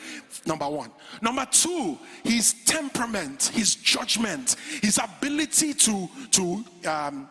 [0.47, 0.91] number one.
[1.21, 7.29] Number two his temperament his judgment his ability to to um,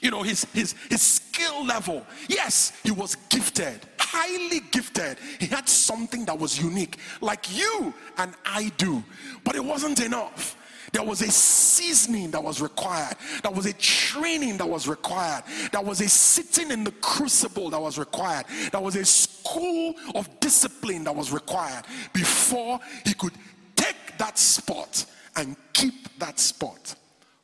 [0.00, 2.04] you know, his, his, his skill level.
[2.28, 5.18] Yes, he was gifted, highly gifted.
[5.38, 9.02] He had something that was unique, like you and I do.
[9.44, 10.56] But it wasn't enough.
[10.92, 13.16] There was a seasoning that was required.
[13.42, 15.44] There was a training that was required.
[15.70, 18.46] There was a sitting in the crucible that was required.
[18.72, 23.34] There was a school of discipline that was required before he could
[23.76, 25.04] take that spot
[25.36, 26.96] and keep that spot.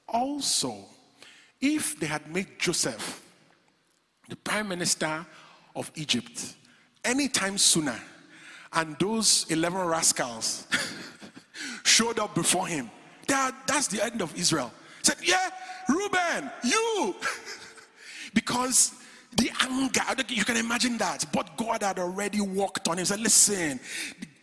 [0.08, 0.84] Also,
[1.60, 3.22] if they had made Joseph
[4.28, 5.24] the prime minister
[5.74, 6.54] of Egypt
[7.04, 7.98] anytime sooner,
[8.72, 10.66] and those 11 rascals
[11.84, 12.90] showed up before him,
[13.28, 14.72] that, that's the end of Israel.
[14.98, 15.50] He said, Yeah,
[15.88, 17.14] Reuben, you.
[18.34, 18.92] because
[19.36, 21.24] the anger, you can imagine that.
[21.32, 23.00] But God had already walked on him.
[23.00, 23.80] He said, Listen,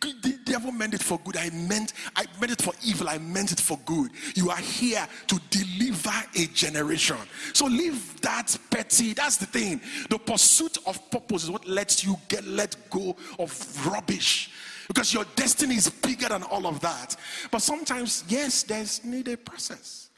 [0.00, 1.36] the devil meant it for good.
[1.36, 3.08] I meant I meant it for evil.
[3.08, 4.12] I meant it for good.
[4.36, 7.16] You are here to deliver a generation.
[7.52, 9.14] So leave that petty.
[9.14, 9.80] That's the thing.
[10.10, 13.50] The pursuit of purpose is what lets you get let go of
[13.84, 14.52] rubbish.
[14.86, 17.16] Because your destiny is bigger than all of that.
[17.50, 20.10] But sometimes, yes, there's need a process.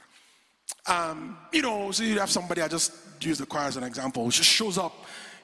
[0.87, 4.29] Um, you know, so you have somebody, I just use the choir as an example,
[4.29, 4.93] just shows up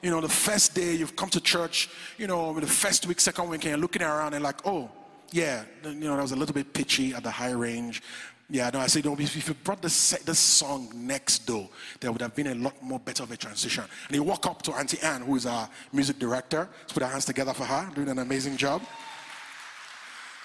[0.03, 3.49] you know, the first day you've come to church, you know, the first week, second
[3.49, 4.91] week, and you're looking around and like, oh,
[5.31, 8.03] yeah, you know, that was a little bit pitchy at the high range.
[8.49, 11.69] Yeah, no, I say, no, if you brought this, this song next door,
[12.01, 13.85] there would have been a lot more better of a transition.
[14.07, 16.67] And you walk up to Auntie Anne, who is our music director.
[16.81, 18.81] Let's put our hands together for her, doing an amazing job.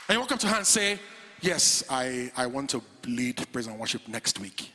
[0.09, 1.01] And you walk up to her and say,
[1.41, 4.71] yes, I, I want to lead praise and worship next week.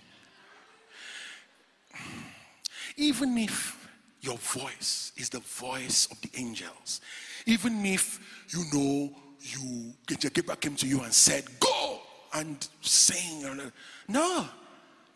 [2.97, 3.82] Even if
[4.23, 7.01] your voice is the voice of the angels.
[7.45, 8.19] Even if
[8.49, 11.99] you know you Gabriel came to you and said, Go
[12.33, 13.43] and sing.
[14.07, 14.45] No,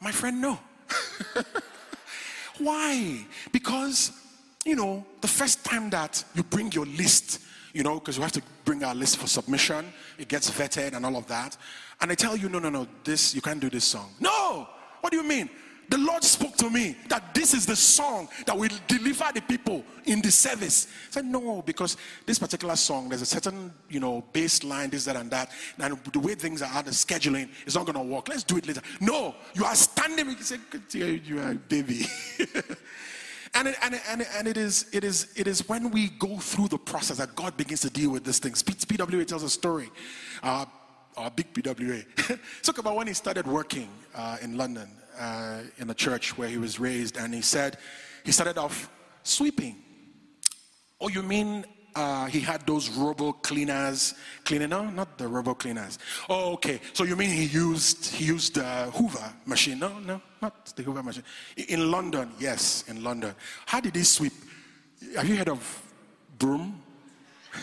[0.02, 0.60] my friend, no.
[2.60, 3.26] Why?
[3.52, 4.12] Because,
[4.66, 7.42] you know, the first time that you bring your list,
[7.74, 9.86] you know, because we have to bring our list for submission,
[10.18, 11.56] it gets vetted and all of that.
[12.02, 14.10] And they tell you, no, no, no, this, you can't do this song.
[14.20, 14.68] No!
[15.02, 15.50] What do you mean?
[15.90, 19.84] The Lord spoke to me that this is the song that will deliver the people
[20.06, 20.88] in the service.
[21.10, 25.16] I said, no, because this particular song, there's a certain, you know, baseline, this, that,
[25.16, 25.52] and that.
[25.80, 28.28] And the way things are, the scheduling is not going to work.
[28.28, 28.82] Let's do it later.
[29.00, 30.28] No, you are standing.
[30.30, 30.58] You say,
[31.24, 32.06] you are a baby.
[33.54, 36.10] and, it, and, it, and, it, and it is it is it is when we
[36.10, 38.62] go through the process that God begins to deal with these things.
[38.62, 39.90] PWA tells a story.
[40.44, 40.66] Uh,
[41.18, 42.06] our big PWA.
[42.62, 44.90] Talk about when he started working uh, in London
[45.20, 47.78] uh, in a church where he was raised, and he said
[48.24, 48.90] he started off
[49.24, 49.76] sweeping.
[51.02, 51.66] Oh, you mean
[51.96, 54.14] uh, he had those robo cleaners
[54.46, 54.70] cleaning?
[54.70, 55.98] No, not the robo cleaners.
[56.30, 56.80] Oh, okay.
[56.94, 59.80] So you mean he used he used the Hoover machine?
[59.80, 61.24] No, no, not the Hoover machine.
[61.68, 63.34] In London, yes, in London.
[63.66, 64.34] How did he sweep?
[65.16, 65.84] Have you heard of
[66.38, 66.82] broom?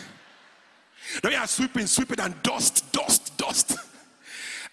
[1.23, 3.77] No, yeah, sweeping, sweeping, and dust, dust, dust.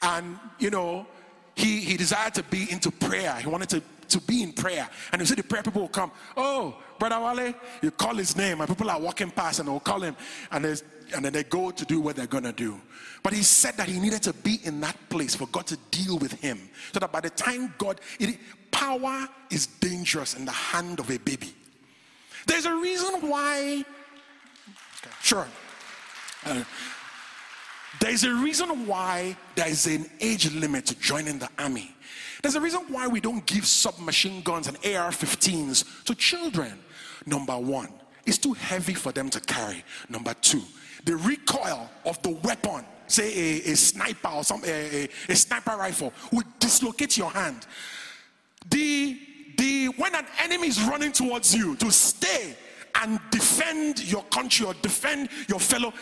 [0.02, 1.06] And you know,
[1.54, 3.34] he, he desired to be into prayer.
[3.36, 4.88] He wanted to, to be in prayer.
[5.12, 8.60] And you see the prayer people will come, oh, Brother Wale, you call his name,
[8.60, 10.16] and people are walking past and they'll call him,
[10.50, 12.80] and, and then they go to do what they're going to do.
[13.22, 16.18] But he said that he needed to be in that place for God to deal
[16.18, 16.58] with him.
[16.92, 18.38] So that by the time God, it,
[18.70, 21.54] power is dangerous in the hand of a baby.
[22.46, 23.84] There's a reason why,
[25.22, 25.46] sure.
[26.44, 26.64] Uh,
[28.03, 31.94] there's a reason why there is an age limit to joining the army.
[32.42, 36.80] There's a reason why we don't give submachine guns and AR 15s to children.
[37.26, 37.90] Number one,
[38.26, 39.84] it's too heavy for them to carry.
[40.09, 40.62] Number two,
[41.05, 45.76] the recoil of the weapon, say a, a sniper or some a, a, a sniper
[45.76, 47.66] rifle, would dislocate your hand.
[48.68, 49.16] The
[49.57, 52.57] the when an enemy is running towards you to stay
[53.01, 55.93] and defend your country or defend your fellow,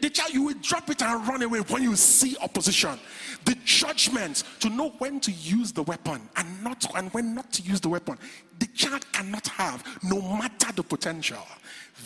[0.00, 2.98] the child, you will drop it and run away when you see opposition.
[3.44, 7.62] The judgment to know when to use the weapon and not and when not to
[7.62, 8.18] use the weapon,
[8.58, 11.46] the child cannot have, no matter the potential.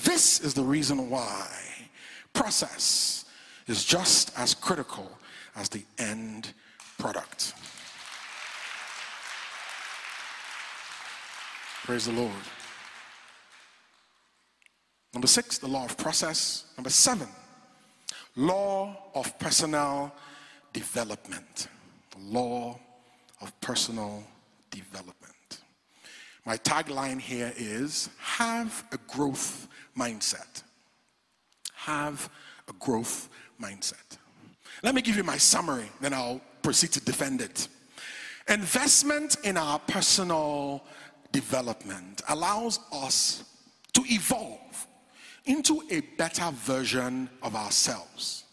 [0.05, 1.49] This is the reason why
[2.33, 3.25] process
[3.67, 5.11] is just as critical
[5.57, 6.53] as the end
[6.99, 7.55] product.
[11.85, 12.33] Praise the Lord.
[15.15, 16.65] Number six, the law of process.
[16.77, 17.29] Number seven,
[18.37, 20.13] law of personal
[20.73, 21.69] development.
[22.11, 22.79] The law
[23.41, 24.23] of personal
[24.71, 25.15] development.
[26.45, 30.63] My tagline here is have a growth mindset.
[31.75, 32.29] Have
[32.69, 33.29] a growth
[33.61, 34.19] mindset.
[34.83, 37.69] Let me give you my summary, then I'll proceed to defend it.
[38.49, 40.85] Investment in our personal
[41.33, 43.45] development allows us
[43.93, 44.68] to evolve
[45.49, 48.45] into a better version of ourselves.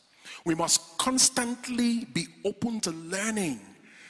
[0.46, 3.60] We must constantly be open to learning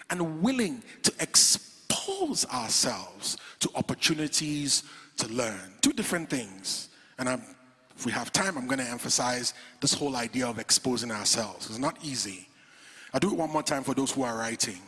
[0.09, 4.83] and willing to expose ourselves to opportunities
[5.17, 5.73] to learn.
[5.81, 6.89] Two different things.
[7.17, 7.41] And I'm,
[7.97, 11.69] if we have time, I'm going to emphasize this whole idea of exposing ourselves.
[11.69, 12.47] It's not easy.
[13.13, 14.79] I'll do it one more time for those who are writing.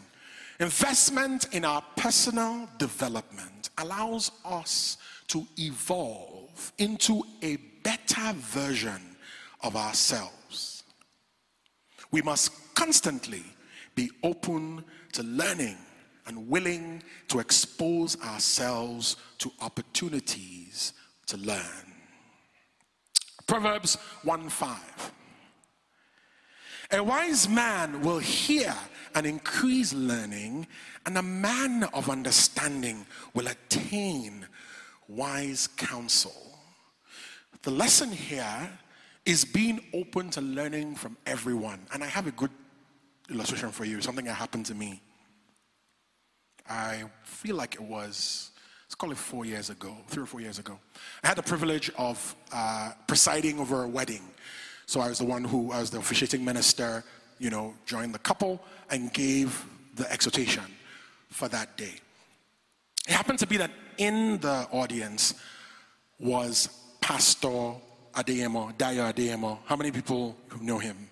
[0.59, 7.57] Investment in our personal development allows us to evolve into a
[7.87, 9.15] better version
[9.63, 10.83] of ourselves.
[12.11, 13.43] We must constantly
[13.95, 14.83] be open
[15.13, 15.77] to learning
[16.25, 20.91] and willing to expose ourselves to opportunities
[21.27, 21.85] to learn.
[23.47, 25.11] Proverbs 1 5.
[26.91, 28.75] A wise man will hear
[29.15, 30.67] and increase learning,
[31.05, 34.45] and a man of understanding will attain
[35.07, 36.46] wise counsel.
[37.63, 38.69] The lesson here
[39.25, 41.79] is being open to learning from everyone.
[41.93, 42.51] And I have a good
[43.29, 45.01] illustration for you, something that happened to me.
[46.69, 48.51] I feel like it was,
[48.85, 50.79] let's call it four years ago, three or four years ago.
[51.23, 54.23] I had the privilege of uh, presiding over a wedding.
[54.85, 57.03] So I was the one who, I was the officiating minister,
[57.39, 60.63] you know, joined the couple and gave the exhortation
[61.29, 61.95] for that day.
[63.07, 65.33] It happened to be that in the audience
[66.19, 66.69] was
[67.01, 67.75] Pastor
[68.13, 69.59] Adeyemo, Dayo Adeyemo.
[69.65, 71.09] How many people know him?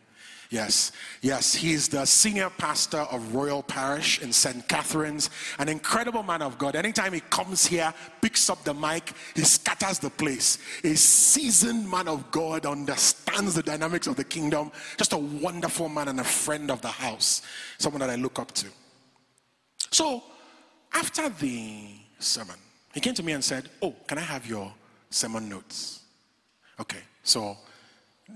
[0.49, 4.67] Yes, yes, he's the senior pastor of Royal Parish in St.
[4.67, 5.29] Catharines,
[5.59, 6.75] an incredible man of God.
[6.75, 10.59] Anytime he comes here, picks up the mic, he scatters the place.
[10.83, 16.09] A seasoned man of God, understands the dynamics of the kingdom, just a wonderful man
[16.09, 17.41] and a friend of the house,
[17.77, 18.67] someone that I look up to.
[19.91, 20.23] So,
[20.93, 21.87] after the
[22.19, 22.55] sermon,
[22.93, 24.71] he came to me and said, Oh, can I have your
[25.09, 26.01] sermon notes?
[26.79, 27.57] Okay, so,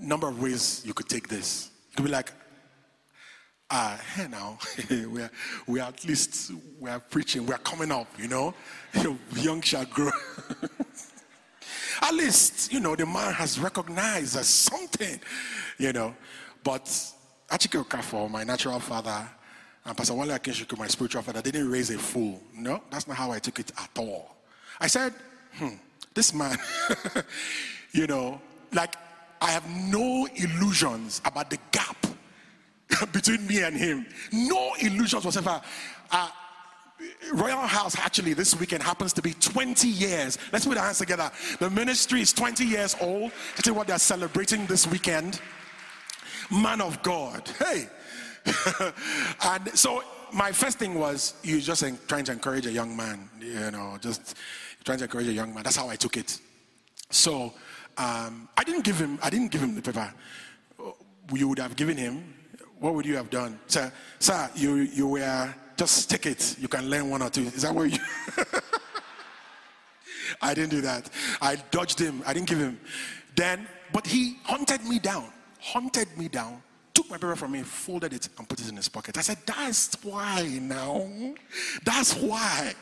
[0.00, 1.70] number of ways you could take this.
[1.90, 2.32] You could be like,
[3.70, 4.58] ah, hey now,
[4.90, 5.30] we are,
[5.66, 8.54] we are at least, we are preaching, we are coming up, you know,
[9.36, 10.10] young shall grow.
[12.02, 15.20] at least, you know, the man has recognized as something,
[15.78, 16.14] you know.
[16.62, 16.84] But
[17.50, 19.28] Achike Okafo, my natural father,
[19.84, 22.40] and Pastor Wale Akinsiku, my spiritual father, didn't raise a fool.
[22.54, 24.36] No, that's not how I took it at all.
[24.80, 25.14] I said,
[25.54, 25.74] hmm,
[26.14, 26.58] this man,
[27.92, 28.40] you know,
[28.72, 28.96] like
[29.40, 32.06] I have no illusions about the gap
[33.12, 34.06] between me and him.
[34.32, 35.60] No illusions whatsoever.
[36.10, 36.30] Uh,
[37.32, 40.38] Royal House actually this weekend happens to be 20 years.
[40.52, 41.30] Let's put our hands together.
[41.58, 43.32] The ministry is 20 years old.
[43.56, 45.40] To tell you what they're celebrating this weekend.
[46.50, 47.48] Man of God.
[47.58, 47.86] Hey.
[49.44, 50.02] and so
[50.32, 54.36] my first thing was you just trying to encourage a young man, you know, just
[54.84, 55.62] trying to encourage a young man.
[55.62, 56.38] That's how I took it.
[57.10, 57.52] So
[57.98, 59.18] um, I didn't give him.
[59.22, 60.12] I didn't give him the paper.
[61.32, 62.34] You would have given him.
[62.78, 63.92] What would you have done, sir?
[64.18, 66.56] Sir, you you were just take it.
[66.58, 67.42] You can learn one or two.
[67.42, 67.98] Is that what you?
[70.42, 71.10] I didn't do that.
[71.40, 72.22] I dodged him.
[72.26, 72.80] I didn't give him.
[73.36, 75.30] Then, but he hunted me down.
[75.60, 76.62] Hunted me down.
[77.00, 79.16] Took my paper from me, folded it, and put it in his pocket.
[79.16, 81.08] I said, That's why now.
[81.82, 82.74] That's why.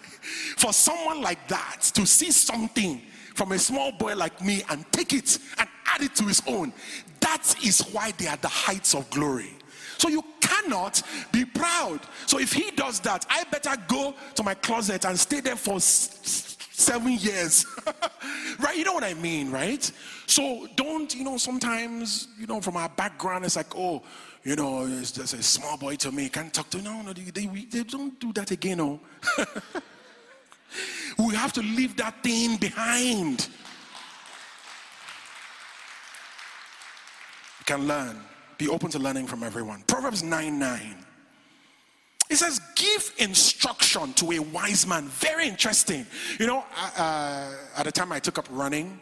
[0.57, 3.01] For someone like that to see something
[3.37, 6.73] from a small boy like me and take it and add it to his own.
[7.21, 9.53] That is why they are the heights of glory.
[9.99, 11.01] So you cannot
[11.31, 12.01] be proud.
[12.27, 15.79] So if he does that, I better go to my closet and stay there for
[16.79, 17.67] seven years.
[18.61, 18.77] right?
[18.77, 19.91] You know what I mean, right?
[20.27, 24.03] So don't, you know, sometimes, you know, from our background, it's like, oh,
[24.45, 26.81] you know, it's just a small boy to me, can't talk to.
[26.81, 29.01] No, no, they, they, they don't do that again, oh.
[31.19, 33.49] We have to leave that thing behind.
[37.59, 38.21] You can learn.
[38.57, 39.83] Be open to learning from everyone.
[39.87, 41.05] Proverbs 9 9.
[42.31, 45.09] It says, give instruction to a wise man.
[45.09, 46.07] Very interesting.
[46.39, 46.65] You know,
[46.97, 49.01] uh, at the time I took up running,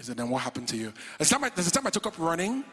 [0.00, 0.92] said, then what happened to you?
[1.18, 2.64] There's the time I, a time I took up running,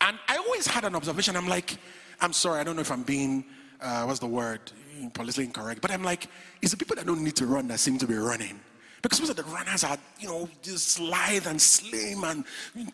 [0.00, 1.36] and I always had an observation.
[1.36, 1.76] I'm like,
[2.20, 3.44] I'm sorry, I don't know if I'm being,
[3.80, 4.72] uh, what's the word?
[5.10, 6.28] politically incorrect, but I'm like,
[6.60, 8.60] it's the people that don't need to run that seem to be running.
[9.00, 12.44] Because most of the runners are, you know, just lithe and slim and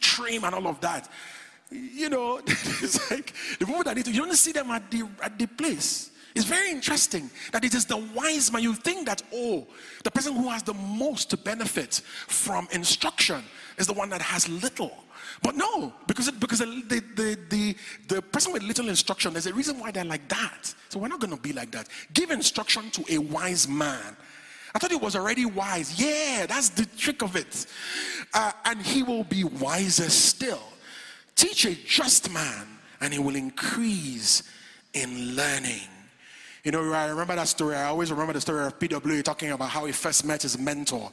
[0.00, 1.10] trim and all of that.
[1.70, 5.08] You know, it's like the people that need to, you don't see them at the,
[5.22, 6.10] at the place.
[6.34, 8.62] It's very interesting that it is the wise man.
[8.62, 9.66] You think that, oh,
[10.04, 13.42] the person who has the most benefit from instruction
[13.76, 14.92] is the one that has little.
[15.42, 17.76] But no, because it, because the, the, the, the,
[18.08, 20.74] the person with little instruction, there's a reason why they're like that.
[20.88, 21.88] So we're not going to be like that.
[22.14, 24.16] Give instruction to a wise man.
[24.74, 26.00] I thought he was already wise.
[26.00, 27.66] Yeah, that's the trick of it.
[28.34, 30.62] Uh, and he will be wiser still.
[31.38, 32.66] Teach a just man,
[33.00, 34.42] and he will increase
[34.92, 35.86] in learning.
[36.64, 37.76] You know, I remember that story.
[37.76, 41.12] I always remember the story of PW talking about how he first met his mentor.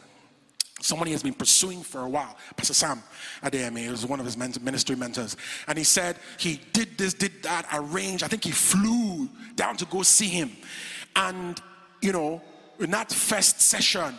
[0.81, 3.03] Someone he has been pursuing for a while, Pastor Sam
[3.43, 5.37] Adeyemi, he was one of his ministry mentors.
[5.67, 8.23] And he said he did this, did that, arranged.
[8.23, 10.51] I think he flew down to go see him.
[11.15, 11.61] And,
[12.01, 12.41] you know,
[12.79, 14.15] in that first session,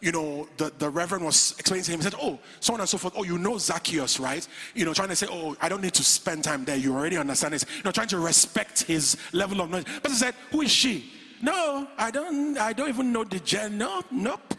[0.00, 2.88] you know, the, the reverend was explaining to him, he said, Oh, so on and
[2.88, 3.14] so forth.
[3.16, 4.46] Oh, you know Zacchaeus, right?
[4.74, 6.76] You know, trying to say, Oh, I don't need to spend time there.
[6.76, 7.64] You already understand this.
[7.76, 9.86] You know, trying to respect his level of knowledge.
[10.02, 11.12] But he said, Who is she?
[11.42, 13.78] No, I don't, I don't even know the gen.
[13.78, 14.54] No, nope.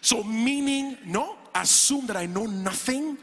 [0.00, 3.18] So meaning, no, assume that I know nothing.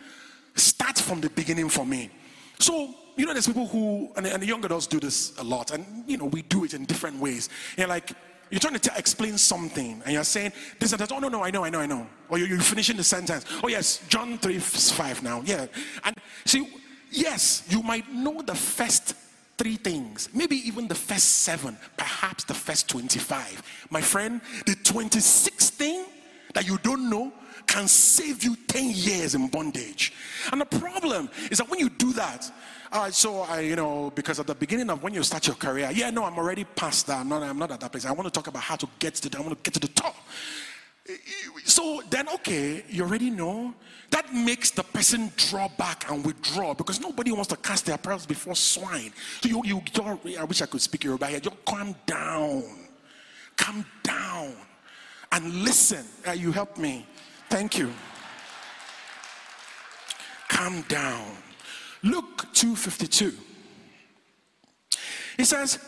[0.56, 2.10] Start from the beginning for me.
[2.60, 5.72] So, you know, there's people who, and, and the young adults do this a lot,
[5.72, 7.50] and you know, we do it in different ways.
[7.78, 8.12] And like,
[8.52, 11.12] you're trying to explain something and you're saying this and that.
[11.12, 12.06] Oh, no, no, I know, I know, I know.
[12.30, 13.46] Or you're, you're finishing the sentence.
[13.64, 15.42] Oh, yes, John 3 5 now.
[15.46, 15.68] Yeah.
[16.04, 16.68] And see,
[17.10, 19.16] yes, you might know the first
[19.58, 23.88] three things, maybe even the first seven, perhaps the first 25.
[23.90, 26.06] My friend, the 26th thing
[26.54, 27.32] that you don't know
[27.68, 30.14] can save you 10 years in bondage.
[30.52, 32.52] And the problem is that when you do that,
[32.92, 35.90] uh, so I, you know, because at the beginning of when you start your career,
[35.94, 37.20] yeah, no, I'm already past that.
[37.20, 38.06] I'm not, I'm not at that place.
[38.06, 39.80] I want to talk about how to get to the, I want to get to
[39.80, 40.16] the top.
[41.66, 43.74] So then, okay, you already know.
[44.12, 48.26] That makes the person draw back and withdraw because nobody wants to cast their pearls
[48.26, 49.14] before swine.
[49.42, 49.82] So you, you,
[50.38, 51.40] I wish I could speak Yoruba here.
[51.40, 52.64] Just calm down,
[53.56, 54.54] calm down,
[55.32, 56.06] and listen.
[56.28, 57.06] Uh, you help me.
[57.50, 57.92] Thank you.
[60.50, 61.26] Calm down.
[62.04, 63.34] Luke 2:52.
[65.38, 65.80] He says,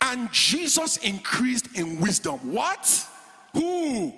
[0.00, 2.52] and Jesus increased in wisdom.
[2.52, 3.08] What?
[3.52, 4.12] Who?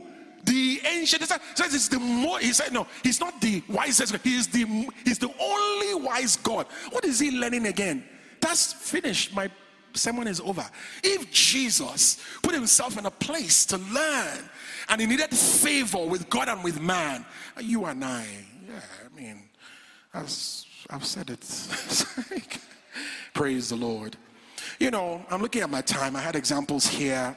[0.45, 4.47] The ancient says it's the more he said no, he's not the wisest, he is
[4.47, 4.65] the
[5.05, 6.67] he's the only wise God.
[6.91, 8.05] What is he learning again?
[8.41, 9.35] That's finished.
[9.35, 9.51] My
[9.95, 10.65] sermon is over.
[11.03, 14.49] If Jesus put himself in a place to learn
[14.89, 17.27] and he needed favor with God and with man,
[17.61, 18.27] you and I,
[18.69, 19.43] yeah, I mean,
[20.15, 21.41] that's I've said it.
[23.35, 24.17] Praise the Lord.
[24.79, 26.17] You know, I'm looking at my time.
[26.17, 27.37] I had examples here.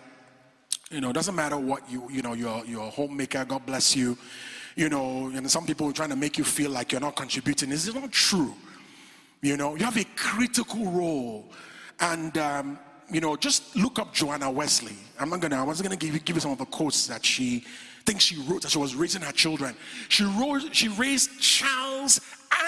[0.90, 3.96] You know, it doesn't matter what you, you know, you're, you're a homemaker, God bless
[3.96, 4.18] you.
[4.76, 7.70] You know, and some people are trying to make you feel like you're not contributing.
[7.70, 8.54] This is not true.
[9.42, 11.52] You know, you have a critical role.
[12.00, 12.80] And, um,
[13.12, 14.96] you know, just look up Susanna Wesley.
[15.20, 17.26] I'm not gonna, I was gonna give you, give you some of the quotes that
[17.26, 17.66] she
[18.06, 19.76] thinks she wrote as she was raising her children.
[20.08, 22.22] She wrote, she raised Charles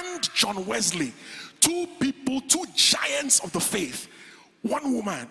[0.03, 1.13] and John Wesley,
[1.59, 4.07] two people, two giants of the faith.
[4.61, 5.27] One woman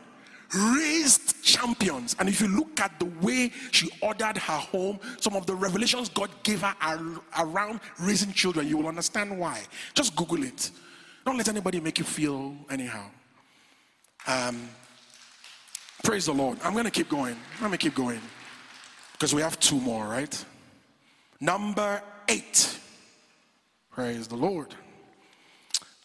[0.54, 2.14] raised champions.
[2.18, 6.08] And if you look at the way she ordered her home, some of the revelations
[6.08, 7.00] God gave her are
[7.38, 9.62] around raising children, you will understand why.
[9.94, 10.70] Just Google it.
[11.24, 13.06] Don't let anybody make you feel anyhow.
[14.26, 14.68] Um,
[16.04, 16.58] praise the Lord.
[16.62, 17.36] I'm going to keep going.
[17.60, 18.20] Let me keep going
[19.12, 20.44] because we have two more, right?
[21.40, 22.78] Number eight.
[23.92, 24.74] Praise the Lord.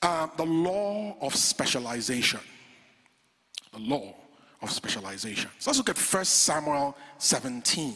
[0.02, 2.42] Uh, the law of specialization.
[3.72, 4.14] The law
[4.62, 5.50] of specialization.
[5.60, 7.94] So let's look at 1 Samuel 17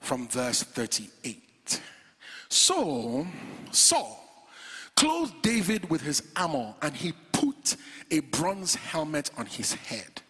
[0.00, 1.80] from verse 38.
[2.48, 3.26] So
[3.70, 4.18] Saul
[4.94, 7.76] clothed David with his armor and he put
[8.10, 10.22] a bronze helmet on his head.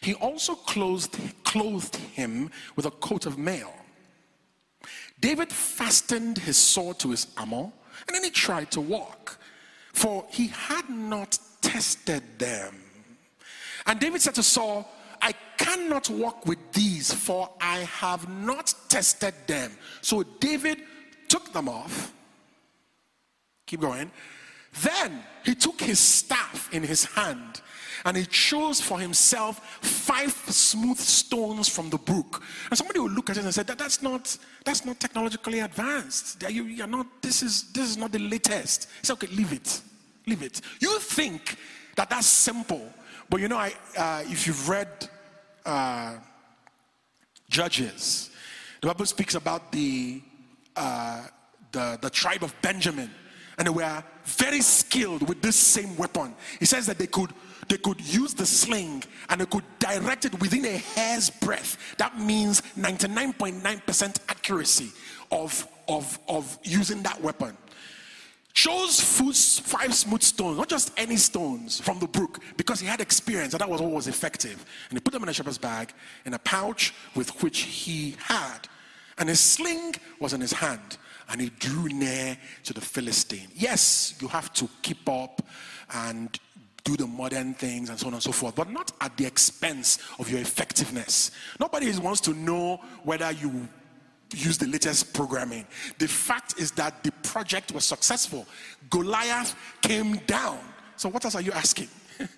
[0.00, 3.72] He also clothed, clothed him with a coat of mail
[5.20, 7.72] David fastened his sword to his armor
[8.06, 9.38] and then he tried to walk,
[9.92, 12.76] for he had not tested them.
[13.86, 14.88] And David said to Saul,
[15.20, 19.72] I cannot walk with these, for I have not tested them.
[20.00, 20.78] So David
[21.26, 22.12] took them off.
[23.66, 24.10] Keep going.
[24.82, 27.60] Then he took his staff in his hand
[28.04, 32.42] and he chose for himself five smooth stones from the brook.
[32.70, 36.42] And somebody will look at it and say, that, that's not that's not technologically advanced.
[36.48, 38.88] You, you're not, this is this is not the latest.
[39.00, 39.80] It's okay, leave it.
[40.26, 40.60] Leave it.
[40.80, 41.56] You think
[41.96, 42.92] that that's simple,
[43.30, 45.08] but you know, I uh, if you've read
[45.64, 46.16] uh,
[47.48, 48.30] Judges,
[48.80, 50.22] the Bible speaks about the
[50.76, 51.26] uh,
[51.72, 53.10] the the tribe of Benjamin,
[53.56, 56.34] and they were very skilled with this same weapon.
[56.58, 57.30] He says that they could
[57.68, 61.96] they could use the sling and they could direct it within a hair's breadth.
[61.98, 64.90] That means 99.9% accuracy
[65.30, 67.56] of, of, of using that weapon.
[68.54, 73.52] chose five smooth stones, not just any stones from the brook, because he had experience
[73.52, 74.64] and that was was effective.
[74.88, 75.92] And he put them in a shepherd's bag
[76.24, 78.60] in a pouch with which he had.
[79.18, 80.96] And his sling was in his hand,
[81.28, 83.48] and he drew near to the Philistine.
[83.54, 85.42] Yes, you have to keep up
[85.92, 86.38] and
[86.88, 89.98] do the modern things and so on and so forth, but not at the expense
[90.18, 91.30] of your effectiveness.
[91.60, 93.68] Nobody wants to know whether you
[94.32, 95.66] use the latest programming.
[95.98, 98.46] The fact is that the project was successful.
[98.88, 100.58] Goliath came down.
[100.96, 101.88] So, what else are you asking?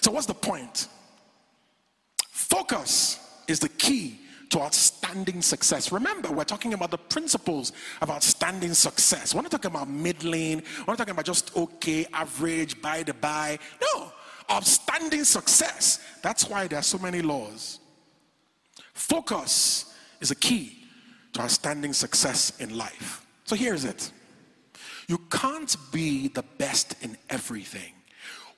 [0.00, 0.88] so, what's the point?
[2.30, 4.20] Focus is the key
[4.50, 5.92] to outstanding success.
[5.92, 9.34] Remember, we're talking about the principles of outstanding success.
[9.34, 13.58] We're not talking about middling, we're not talking about just okay, average, by the by.
[13.94, 14.12] No,
[14.50, 16.00] outstanding success.
[16.22, 17.80] That's why there are so many laws.
[18.94, 20.78] Focus is a key
[21.32, 23.26] to outstanding success in life.
[23.44, 24.10] So here's it
[25.08, 27.92] you can't be the best in everything.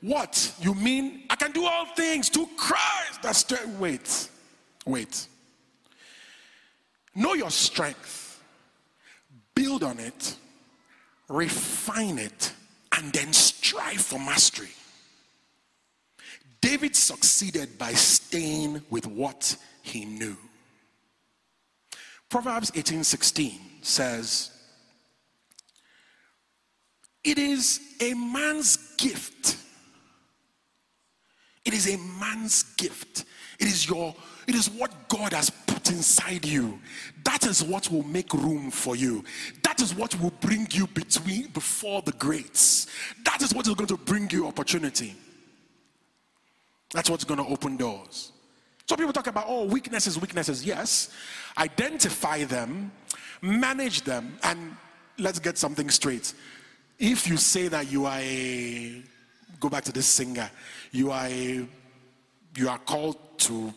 [0.00, 0.54] What?
[0.60, 3.22] You mean I can do all things to Christ?
[3.22, 3.68] That's straight.
[3.80, 4.28] Wait,
[4.86, 5.26] wait.
[7.18, 8.40] Know your strength,
[9.52, 10.36] build on it,
[11.28, 12.52] refine it,
[12.96, 14.68] and then strive for mastery.
[16.60, 20.36] David succeeded by staying with what he knew.
[22.28, 24.52] Proverbs 18:16 says,
[27.24, 29.56] It is a man's gift.
[31.64, 33.24] It is a man's gift.
[33.58, 34.14] It is your,
[34.46, 35.50] it is what God has
[35.90, 36.78] inside you.
[37.24, 39.24] That is what will make room for you.
[39.62, 42.86] That is what will bring you between before the greats.
[43.24, 45.14] That is what is going to bring you opportunity.
[46.92, 48.32] That's what's going to open doors.
[48.86, 50.64] So people talk about, oh, weaknesses, weaknesses.
[50.64, 51.10] Yes.
[51.58, 52.90] Identify them,
[53.42, 54.74] manage them, and
[55.18, 56.32] let's get something straight.
[56.98, 59.02] If you say that you are a,
[59.60, 60.50] go back to this singer,
[60.90, 61.66] you are a,
[62.56, 63.72] you are called to,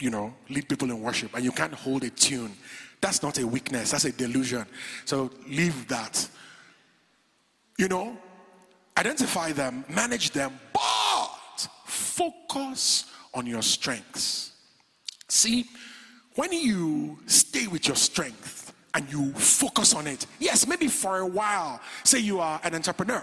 [0.00, 2.52] you know, lead people in worship, and you can't hold a tune.
[3.00, 4.66] That's not a weakness, that's a delusion.
[5.04, 6.28] So leave that.
[7.78, 8.16] You know,
[8.96, 14.52] identify them, manage them, but focus on your strengths.
[15.28, 15.66] See,
[16.34, 21.26] when you stay with your strength and you focus on it, yes, maybe for a
[21.26, 23.22] while, say you are an entrepreneur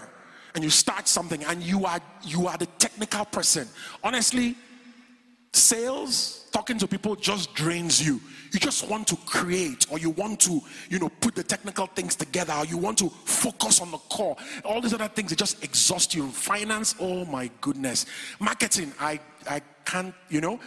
[0.54, 3.68] and you start something and you are you are the technical person.
[4.02, 4.56] Honestly,
[5.52, 8.20] sales, talking to people just drains you.
[8.52, 12.16] You just want to create or you want to, you know, put the technical things
[12.16, 14.36] together or you want to focus on the core.
[14.64, 16.28] All these other things, they just exhaust you.
[16.28, 18.06] Finance, oh my goodness.
[18.40, 20.58] Marketing, I I can't, you know.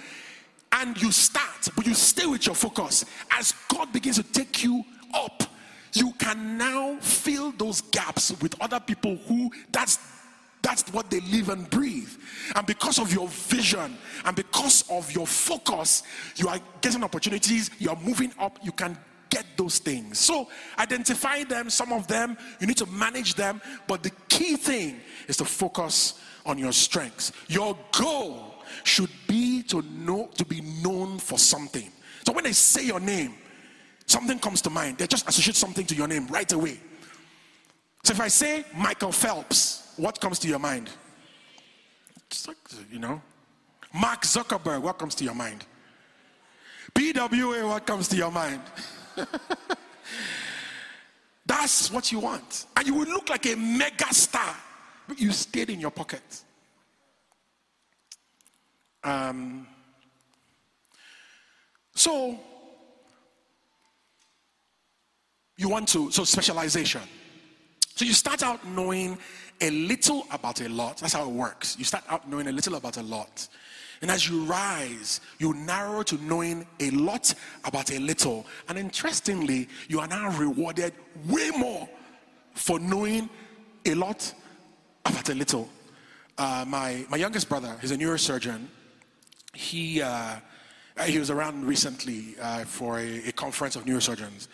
[0.74, 3.04] And you start, but you stay with your focus.
[3.32, 5.44] As God begins to take you up,
[5.94, 10.00] you can now fill those gaps with other people who that's
[10.62, 12.12] that's what they live and breathe.
[12.56, 16.04] And because of your vision and because of your focus,
[16.36, 18.98] you are getting opportunities, you are moving up, you can
[19.30, 20.20] get those things.
[20.20, 20.48] So
[20.78, 25.38] identify them, some of them, you need to manage them, but the key thing is
[25.38, 27.32] to focus on your strengths.
[27.48, 31.90] Your goal should be to know to be known for something.
[32.26, 33.36] So when they say your name,
[34.06, 34.98] something comes to mind.
[34.98, 36.80] They just associate something to your name right away.
[38.04, 40.90] So if I say Michael Phelps, what comes to your mind?
[42.90, 43.22] You know,
[43.94, 45.64] Mark Zuckerberg, what comes to your mind?
[46.96, 48.62] PWA, what comes to your mind?
[51.46, 52.66] That's what you want.
[52.76, 54.56] And you will look like a mega star.
[55.08, 56.44] But you stayed in your pocket.
[59.04, 59.68] Um,
[61.94, 62.40] so,
[65.58, 67.02] you want to, so specialization.
[67.96, 69.20] So you start out knowing
[69.62, 70.98] a little about a lot.
[70.98, 71.78] That's how it works.
[71.78, 73.48] You start out knowing a little about a lot.
[74.02, 77.34] And as you rise, you narrow to knowing a lot
[77.64, 78.46] about a little.
[78.68, 80.94] And interestingly, you are now rewarded
[81.28, 81.88] way more
[82.56, 83.30] for knowing
[83.86, 84.34] a lot
[85.06, 85.70] about a little.
[86.38, 88.66] Uh, my, my youngest brother, he's a neurosurgeon
[89.54, 90.36] he, uh,
[91.06, 94.48] he was around recently uh, for a, a, conference of neurosurgeons.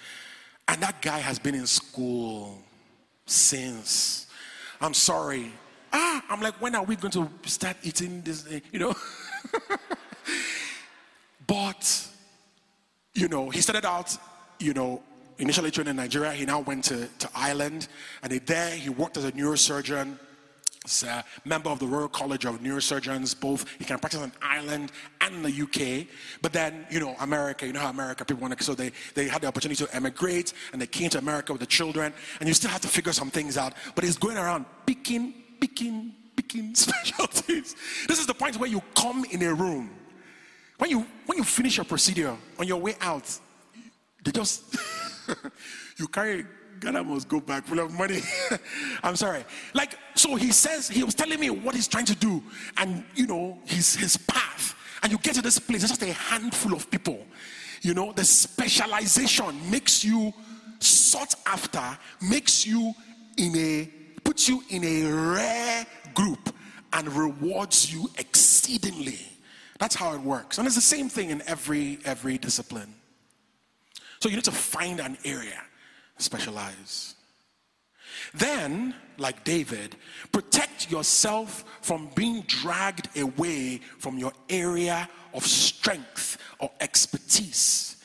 [0.67, 2.61] And that guy has been in school
[3.25, 4.26] since.
[4.81, 5.51] I'm sorry.
[5.93, 8.47] Ah, I'm like, when are we going to start eating this?
[8.71, 8.95] You know?
[11.47, 12.07] but,
[13.13, 14.15] you know, he started out,
[14.59, 15.01] you know,
[15.39, 16.31] initially trained in Nigeria.
[16.31, 17.87] He now went to, to Ireland.
[18.21, 20.17] And there he worked as a neurosurgeon
[20.87, 24.93] He's a member of the Royal College of Neurosurgeons, both he can practice in Ireland
[25.19, 26.07] and the UK.
[26.41, 29.27] But then, you know, America, you know how America people want to, so they, they
[29.27, 32.13] had the opportunity to emigrate and they came to America with the children.
[32.39, 33.73] And you still have to figure some things out.
[33.95, 37.75] But he's going around picking, picking, picking specialties.
[38.07, 39.89] This is the point where you come in a room.
[40.77, 43.27] When you when you finish your procedure on your way out,
[44.23, 44.77] they just
[45.97, 46.45] you carry
[46.79, 48.21] Ghana must go back full of money.
[49.03, 49.43] I'm sorry.
[49.73, 52.43] Like, so he says, he was telling me what he's trying to do
[52.77, 54.75] and, you know, his, his path.
[55.03, 57.25] And you get to this place, it's just a handful of people.
[57.81, 60.33] You know, the specialization makes you
[60.79, 62.93] sought after, makes you
[63.37, 63.89] in a,
[64.23, 66.53] puts you in a rare group
[66.93, 69.19] and rewards you exceedingly.
[69.79, 70.57] That's how it works.
[70.57, 72.93] And it's the same thing in every every discipline.
[74.19, 75.61] So you need to find an area
[76.17, 77.15] specialize.
[78.33, 79.95] Then, like David,
[80.31, 87.97] protect yourself from being dragged away from your area of strength or expertise.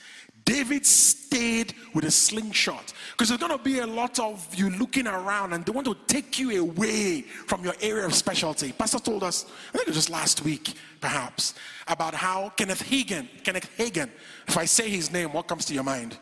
[0.45, 5.07] David stayed with a slingshot because there's going to be a lot of you looking
[5.07, 8.73] around and they want to take you away from your area of specialty.
[8.73, 11.55] Pastor told us, I think it was just last week, perhaps,
[11.87, 14.11] about how Kenneth Hagin, Kenneth Hagin,
[14.49, 16.19] if I say his name, what comes to your mind?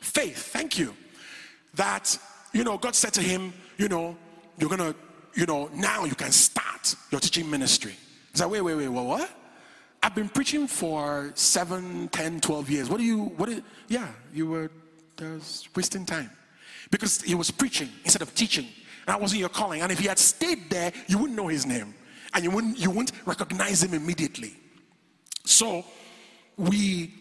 [0.00, 0.94] Faith, thank you.
[1.74, 2.18] That,
[2.52, 4.16] you know, God said to him, you know,
[4.58, 4.94] you're gonna,
[5.34, 7.94] you know, now you can start your teaching ministry.
[8.32, 9.30] He's like, wait, wait, wait, what, what?
[10.02, 12.88] I've been preaching for seven, ten, twelve years.
[12.88, 14.70] What do you, what is, yeah, you were
[15.18, 16.30] just wasting time.
[16.90, 18.64] Because he was preaching instead of teaching.
[18.64, 19.82] And that wasn't your calling.
[19.82, 21.94] And if he had stayed there, you wouldn't know his name.
[22.32, 24.54] And you wouldn't, you wouldn't recognize him immediately.
[25.44, 25.84] So
[26.56, 27.12] we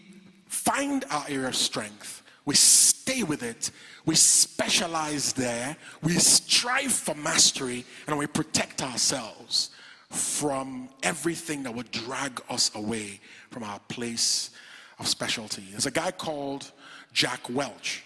[0.47, 2.18] find our area of strength
[2.49, 3.69] we stay with it,
[4.07, 9.69] we specialize there, we strive for mastery, and we protect ourselves
[10.09, 13.19] from everything that would drag us away
[13.51, 14.49] from our place
[14.97, 15.63] of specialty.
[15.69, 16.71] There's a guy called
[17.13, 18.03] Jack Welch.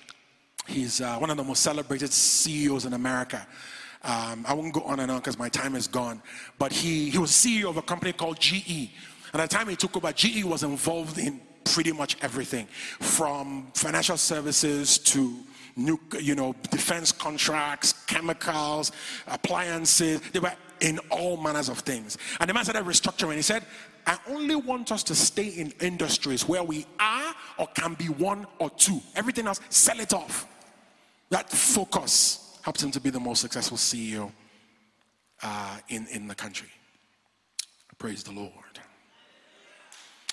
[0.67, 3.47] He's uh, one of the most celebrated CEOs in America.
[4.03, 6.21] Um, I won't go on and on because my time is gone.
[6.59, 8.89] But he, he was CEO of a company called GE.
[9.31, 11.39] And at the time he took over, GE was involved in
[11.74, 12.67] pretty much everything
[12.99, 15.36] from financial services to
[15.76, 18.91] new, you know, defense contracts, chemicals,
[19.28, 20.21] appliances.
[20.32, 22.17] They were in all manners of things.
[22.39, 23.38] And the man started restructuring.
[23.38, 23.63] He said,
[24.05, 28.45] I only want us to stay in industries where we are or can be one
[28.59, 29.01] or two.
[29.15, 30.45] Everything else, sell it off.
[31.32, 34.32] That focus helped him to be the most successful CEO
[35.41, 36.69] uh, in, in the country.
[37.97, 38.51] Praise the Lord.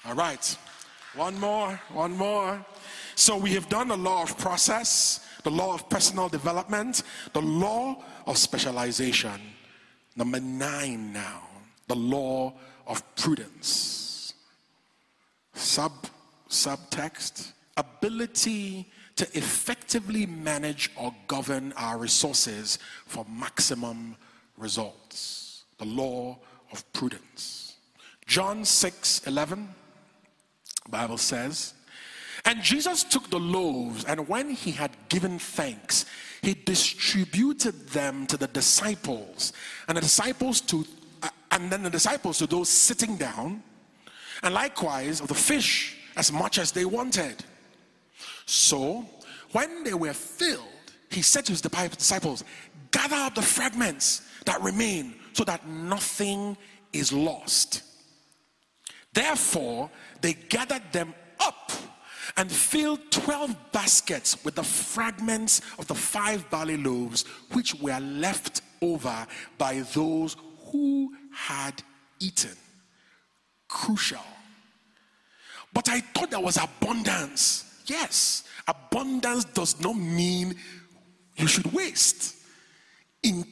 [0.06, 0.58] All right.
[1.14, 2.64] One more, one more.
[3.16, 7.02] So we have done the law of process, the law of personal development,
[7.32, 9.40] the law of specialization.
[10.16, 11.42] Number nine now,
[11.88, 12.54] the law
[12.86, 14.34] of prudence.
[15.54, 15.92] Sub
[16.48, 24.16] subtext ability to effectively manage or govern our resources for maximum
[24.56, 25.64] results.
[25.78, 26.38] The law
[26.72, 27.76] of prudence.
[28.26, 29.68] John 6 11.
[30.88, 31.74] Bible says.
[32.44, 36.06] And Jesus took the loaves, and when he had given thanks,
[36.42, 39.52] he distributed them to the disciples,
[39.88, 40.86] and the disciples to,
[41.22, 43.62] uh, and then the disciples to those sitting down,
[44.42, 47.44] and likewise of the fish as much as they wanted.
[48.46, 49.06] So,
[49.52, 50.66] when they were filled,
[51.10, 52.44] he said to his disciples,
[52.90, 56.56] Gather up the fragments that remain, so that nothing
[56.92, 57.82] is lost.
[59.12, 61.72] Therefore, they gathered them up
[62.36, 68.62] and filled 12 baskets with the fragments of the five barley loaves which were left
[68.82, 69.26] over
[69.58, 70.36] by those
[70.70, 71.82] who had
[72.18, 72.56] eaten.
[73.68, 74.24] Crucial.
[75.72, 77.82] But I thought there was abundance.
[77.86, 80.54] Yes, abundance does not mean
[81.36, 82.36] you should waste.
[83.22, 83.44] In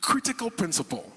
[0.00, 1.10] critical principle.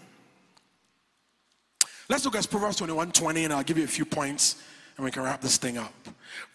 [2.10, 4.62] Let's look at Proverbs 21 20, and I'll give you a few points
[4.98, 5.94] and we can wrap this thing up.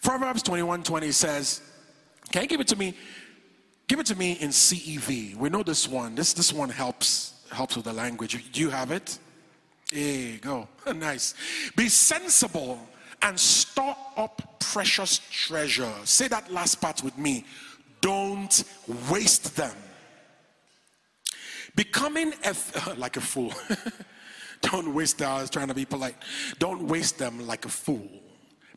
[0.03, 1.61] Proverbs 21 20 says,
[2.31, 2.95] Can you give it to me?
[3.87, 5.37] Give it to me in CEV.
[5.37, 6.15] We know this one.
[6.15, 8.53] This, this one helps helps with the language.
[8.53, 9.19] Do you have it?
[9.93, 10.69] You go.
[10.95, 11.35] nice.
[11.77, 12.79] Be sensible
[13.23, 15.93] and store up precious treasure.
[16.05, 17.45] Say that last part with me.
[18.01, 18.65] Don't
[19.11, 19.75] waste them.
[21.75, 22.55] Becoming a,
[22.97, 23.53] like a fool.
[24.61, 25.31] Don't waste them.
[25.31, 26.17] I was trying to be polite.
[26.59, 28.09] Don't waste them like a fool.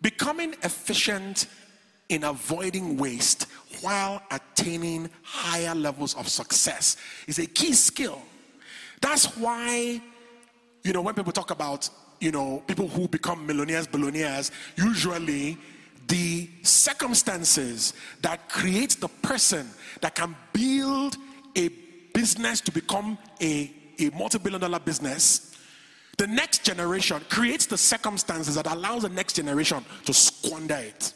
[0.01, 1.47] Becoming efficient
[2.09, 3.47] in avoiding waste
[3.81, 6.97] while attaining higher levels of success
[7.27, 8.21] is a key skill.
[8.99, 10.01] That's why,
[10.83, 11.89] you know, when people talk about,
[12.19, 15.57] you know, people who become millionaires, billionaires, usually
[16.07, 19.69] the circumstances that create the person
[20.01, 21.15] that can build
[21.55, 21.69] a
[22.13, 25.50] business to become a, a multi-billion dollar business
[26.21, 31.13] the next generation creates the circumstances that allows the next generation to squander it.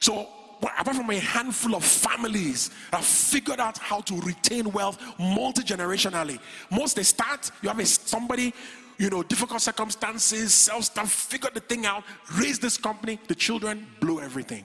[0.00, 0.28] So
[0.60, 6.38] apart from a handful of families have figured out how to retain wealth multi-generationally
[6.70, 8.52] most they start you have a, somebody
[8.98, 12.04] you know difficult circumstances sell stuff figure the thing out
[12.38, 14.64] raise this company the children blew everything.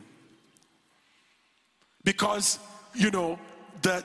[2.03, 2.59] Because
[2.93, 3.39] you know
[3.81, 4.03] the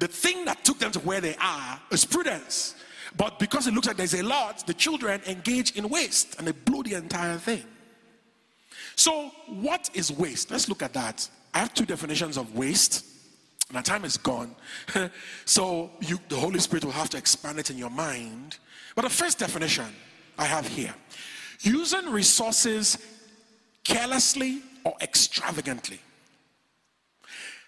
[0.00, 2.74] the thing that took them to where they are is prudence
[3.16, 6.52] but because it looks like there's a lot the children engage in waste and they
[6.52, 7.64] blow the entire thing
[8.98, 10.50] so, what is waste?
[10.50, 11.28] Let's look at that.
[11.54, 13.06] I have two definitions of waste.
[13.72, 14.56] My time is gone.
[15.44, 18.58] so, you, the Holy Spirit will have to expand it in your mind.
[18.96, 19.86] But the first definition
[20.36, 20.92] I have here
[21.60, 22.98] using resources
[23.84, 26.00] carelessly or extravagantly.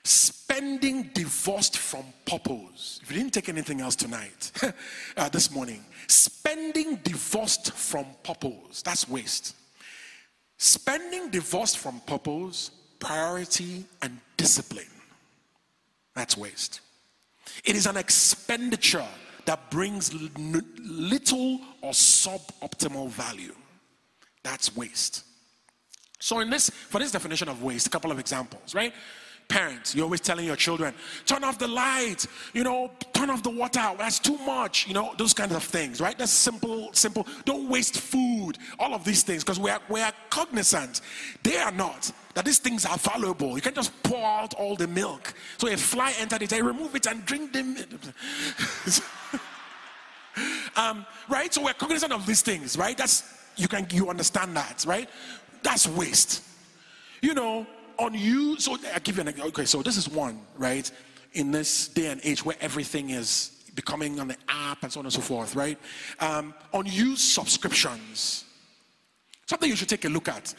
[0.02, 3.00] Spending divorced from purpose.
[3.02, 4.50] If you didn't take anything else tonight,
[5.16, 8.82] uh, this morning, spending divorced from purpose.
[8.82, 9.56] That's waste.
[10.56, 14.84] Spending divorced from purpose, priority, and discipline.
[16.14, 16.80] That's waste.
[17.64, 19.06] It is an expenditure
[19.44, 23.54] that brings little or suboptimal value.
[24.42, 25.24] That's waste.
[26.18, 28.92] So, in this, for this definition of waste, a couple of examples, right?
[29.50, 30.94] Parents, you're always telling your children,
[31.26, 32.24] turn off the light,
[32.54, 36.00] you know, turn off the water, that's too much, you know, those kinds of things,
[36.00, 36.16] right?
[36.16, 37.26] That's simple, simple.
[37.44, 41.00] Don't waste food, all of these things, because we are, we are cognizant,
[41.42, 43.56] they are not, that these things are valuable.
[43.56, 45.34] You can't just pour out all the milk.
[45.58, 47.76] So a fly entered it, I remove it and drink them.
[50.76, 51.52] um, right?
[51.52, 52.96] So we're cognizant of these things, right?
[52.96, 53.24] That's
[53.56, 55.10] you can you understand that, right?
[55.64, 56.44] That's waste.
[57.20, 57.66] You know,
[58.00, 58.58] on you.
[58.58, 59.64] So I give you an okay.
[59.64, 60.90] So this is one right
[61.34, 65.06] in this day and age where everything is becoming on the app and so on
[65.06, 65.78] and so forth, right?
[66.18, 68.44] Um, unused subscriptions.
[69.46, 70.54] Something you should take a look at.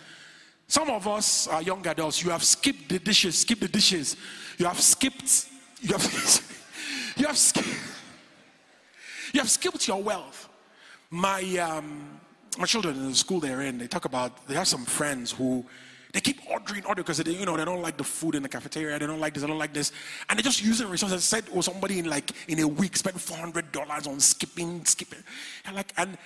[0.67, 2.23] Some of us are young adults.
[2.23, 3.39] You have skipped the dishes.
[3.39, 4.15] Skip the dishes.
[4.57, 5.47] You have skipped.
[5.81, 6.03] You have.
[7.17, 7.67] you have skipped.
[9.33, 10.47] You have skipped your wealth.
[11.09, 12.19] My um,
[12.57, 14.47] my children in the school they're in, they talk about.
[14.47, 15.65] They have some friends who
[16.13, 18.49] they keep ordering, ordering because they, you know, they don't like the food in the
[18.49, 18.99] cafeteria.
[18.99, 19.41] They don't like this.
[19.41, 19.91] They don't like this,
[20.29, 21.17] and they're just using resources.
[21.33, 24.83] I said, or somebody in like in a week spent four hundred dollars on skipping,
[24.85, 25.23] skipping,
[25.65, 26.17] and like, and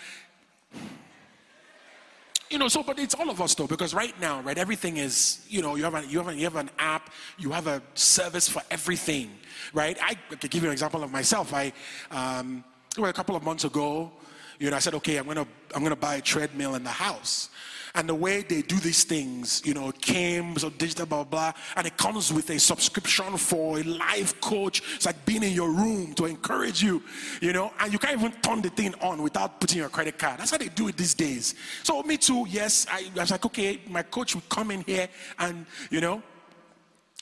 [2.50, 5.46] you know, so but it's all of us though, because right now, right, everything is,
[5.50, 7.82] you know, you have an you have an, you have an app, you have a
[7.96, 9.32] service for everything,
[9.74, 9.98] right?
[10.02, 11.54] I, could give you an example of myself.
[11.54, 11.74] I
[12.12, 12.64] um,
[12.98, 14.12] a couple of months ago,
[14.60, 17.50] you know, I said, okay, I'm gonna I'm gonna buy a treadmill in the house.
[17.96, 21.88] And the way they do these things, you know, came, so digital, blah, blah, and
[21.88, 24.84] it comes with a subscription for a live coach.
[24.96, 27.02] It's like being in your room to encourage you,
[27.42, 30.40] you know, and you can't even turn the thing on without putting your credit card.
[30.40, 31.56] That's how they do it these days.
[31.84, 35.08] So, me too, yes, I, I was like, okay, my coach will come in here
[35.40, 36.22] and, you know,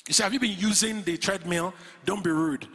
[0.07, 1.73] you say, have you been using the treadmill?
[2.03, 2.67] Don't be rude.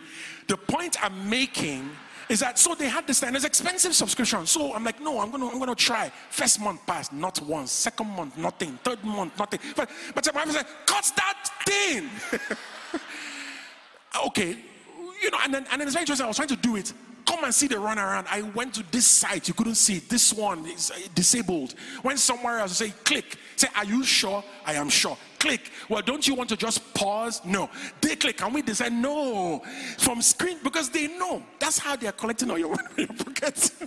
[0.46, 1.90] The point I'm making
[2.29, 4.47] is that so they had this thing, it's expensive subscription.
[4.47, 6.11] So I'm like, no, I'm gonna I'm gonna try.
[6.31, 7.72] First month passed, not once.
[7.72, 8.79] Second month, nothing.
[8.85, 9.61] Third month, nothing.
[9.74, 12.09] But but my wife said, cut that thing.
[14.26, 14.57] okay,
[15.22, 16.24] you know, and then and then it's very interesting.
[16.24, 16.93] I was trying to do it.
[17.26, 18.26] Come and see the run around.
[18.31, 20.09] I went to this site, you couldn't see it.
[20.09, 21.74] This one is uh, disabled.
[22.03, 23.37] Went somewhere else, say click.
[23.57, 24.43] Say, are you sure?
[24.64, 25.70] I am sure click.
[25.89, 27.41] Well, don't you want to just pause?
[27.45, 27.70] No.
[28.01, 29.62] They click and we decide no
[29.99, 33.82] from screen because they know that's how they are collecting all your, your pockets.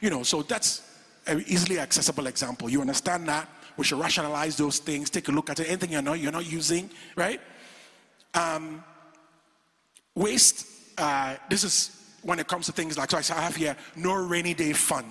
[0.00, 0.82] you know, so that's
[1.26, 2.68] an easily accessible example.
[2.68, 3.48] You understand that?
[3.76, 5.08] We should rationalize those things.
[5.08, 5.68] Take a look at it.
[5.68, 7.40] Anything you're not you're not using, right?
[8.34, 8.84] Um,
[10.14, 10.66] waste.
[10.98, 13.34] Uh, this is when it comes to things like so.
[13.34, 15.06] I have here no rainy day fund.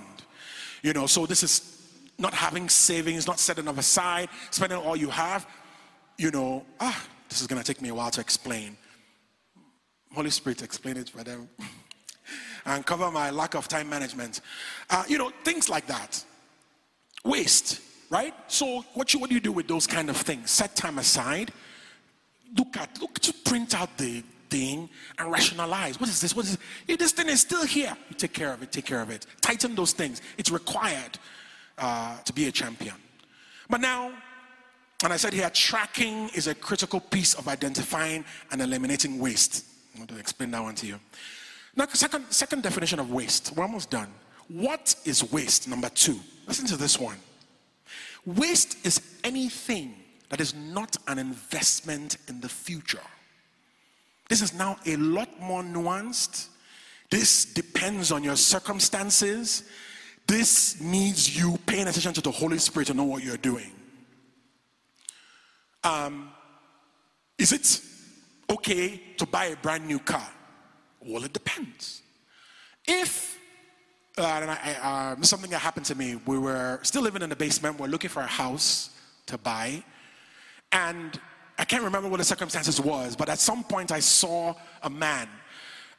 [0.83, 1.81] You know, so this is
[2.19, 5.47] not having savings, not setting them aside, spending all you have
[6.21, 8.77] you know, ah, this is going to take me a while to explain.
[10.13, 11.49] Holy Spirit, explain it for them
[12.65, 14.41] and cover my lack of time management.
[14.91, 16.23] Uh, you know, things like that.
[17.25, 18.35] Waste, right?
[18.47, 20.51] So, what you what do you do with those kind of things?
[20.51, 21.51] Set time aside.
[22.55, 25.99] Look at look to print out the thing and rationalize.
[25.99, 26.35] What is this?
[26.35, 26.97] What is this?
[26.97, 28.71] This thing is still here, you take care of it.
[28.71, 29.25] Take care of it.
[29.41, 30.21] Tighten those things.
[30.37, 31.17] It's required
[31.79, 32.95] uh, to be a champion.
[33.69, 34.11] But now
[35.03, 39.65] and I said here, tracking is a critical piece of identifying and eliminating waste.
[39.93, 40.99] I'm going to explain that one to you.
[41.75, 43.53] Now, second, second definition of waste.
[43.55, 44.09] We're almost done.
[44.47, 45.67] What is waste?
[45.67, 46.19] Number two.
[46.47, 47.17] Listen to this one.
[48.25, 49.95] Waste is anything
[50.29, 52.99] that is not an investment in the future.
[54.29, 56.47] This is now a lot more nuanced.
[57.09, 59.63] This depends on your circumstances.
[60.27, 63.71] This needs you paying attention to the Holy Spirit to know what you're doing.
[65.83, 66.31] Um,
[67.37, 67.81] is it
[68.49, 70.29] okay to buy a brand new car?
[71.03, 72.01] Well, it depends.
[72.87, 73.39] If
[74.17, 77.79] uh, I, uh, something that happened to me, we were still living in the basement,
[77.79, 78.91] we're looking for a house
[79.27, 79.83] to buy,
[80.71, 81.19] and
[81.57, 84.53] I can't remember what the circumstances was, but at some point I saw
[84.83, 85.27] a man,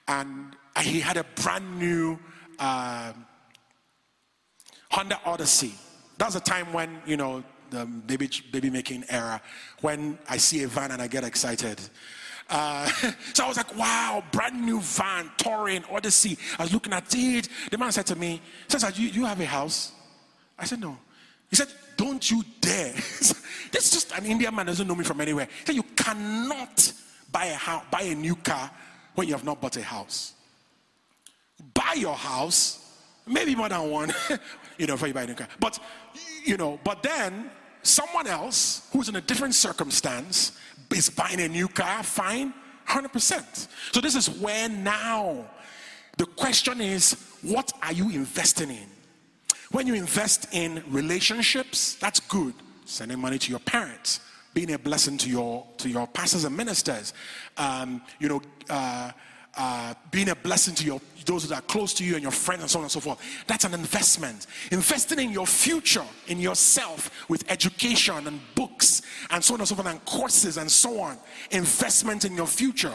[0.08, 2.18] and he had a brand new
[2.58, 3.12] uh,
[4.90, 5.74] Honda Odyssey.
[6.18, 7.42] That was a time when you know
[7.72, 9.40] the baby baby making era,
[9.80, 11.80] when I see a van and I get excited.
[12.48, 12.86] Uh,
[13.34, 16.38] so I was like, wow, brand new van, Touring, Odyssey.
[16.58, 17.48] I was looking at it.
[17.70, 19.92] The man said to me, says, you, you have a house?
[20.58, 20.98] I said, no.
[21.48, 22.92] He said, don't you dare.
[22.92, 23.34] this
[23.72, 25.48] is just an Indian man doesn't know me from anywhere.
[25.60, 26.92] He said, you cannot
[27.30, 28.70] buy a house, buy a new car
[29.14, 30.34] when you have not bought a house.
[31.74, 32.80] Buy your house,
[33.26, 34.12] maybe more than one,
[34.78, 35.48] you know, before you buy a new car.
[35.58, 35.78] But,
[36.44, 37.50] you know, but then
[37.82, 40.52] someone else who's in a different circumstance
[40.94, 42.52] is buying a new car, fine,
[42.88, 43.68] 100%.
[43.92, 45.46] So this is where now
[46.18, 48.86] the question is, what are you investing in?
[49.70, 52.54] When you invest in relationships, that's good.
[52.84, 54.20] Sending money to your parents,
[54.52, 57.14] being a blessing to your to your pastors and ministers,
[57.56, 59.12] um, you know, uh,
[59.56, 62.62] uh, being a blessing to your those that are close to you and your friends
[62.62, 63.20] and so on and so forth.
[63.46, 64.46] That's an investment.
[64.70, 69.74] Investing in your future, in yourself, with education and books and so on and so
[69.74, 71.18] forth, and courses and so on.
[71.50, 72.94] Investment in your future.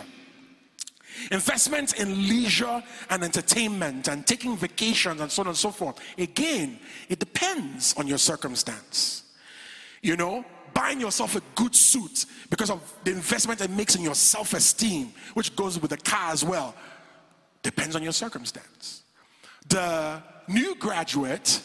[1.32, 6.00] Investment in leisure and entertainment and taking vacations and so on and so forth.
[6.18, 6.80] Again,
[7.10, 9.24] it depends on your circumstance.
[10.02, 10.46] You know,
[10.78, 15.12] buying yourself a good suit because of the investment it makes in your self esteem,
[15.34, 16.76] which goes with the car as well,
[17.64, 19.02] depends on your circumstance.
[19.68, 21.62] The new graduate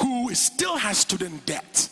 [0.00, 1.90] who still has student debt,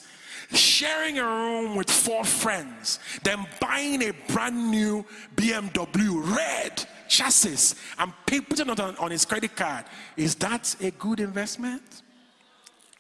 [0.50, 5.04] sharing a room with four friends, then buying a brand new
[5.36, 9.84] BMW red chassis and putting it on, on his credit card,
[10.16, 12.02] is that a good investment?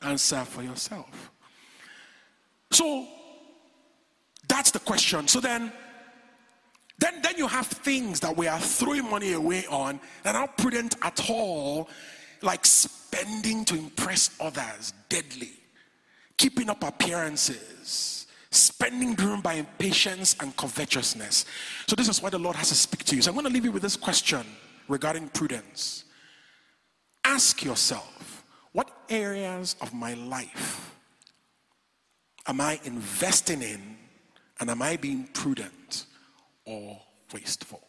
[0.02, 1.30] Answer for yourself.
[2.70, 3.06] So
[4.48, 5.28] that's the question.
[5.28, 5.72] So then,
[6.98, 10.58] then, then you have things that we are throwing money away on that are not
[10.58, 11.88] prudent at all,
[12.42, 15.52] like spending to impress others, deadly,
[16.36, 21.44] keeping up appearances, spending driven by impatience and covetousness.
[21.86, 23.22] So, this is why the Lord has to speak to you.
[23.22, 24.44] So, I'm going to leave you with this question
[24.88, 26.04] regarding prudence.
[27.24, 30.94] Ask yourself, what areas of my life
[32.46, 33.98] am I investing in
[34.60, 36.06] and am I being prudent
[36.64, 37.00] or
[37.32, 37.82] wasteful?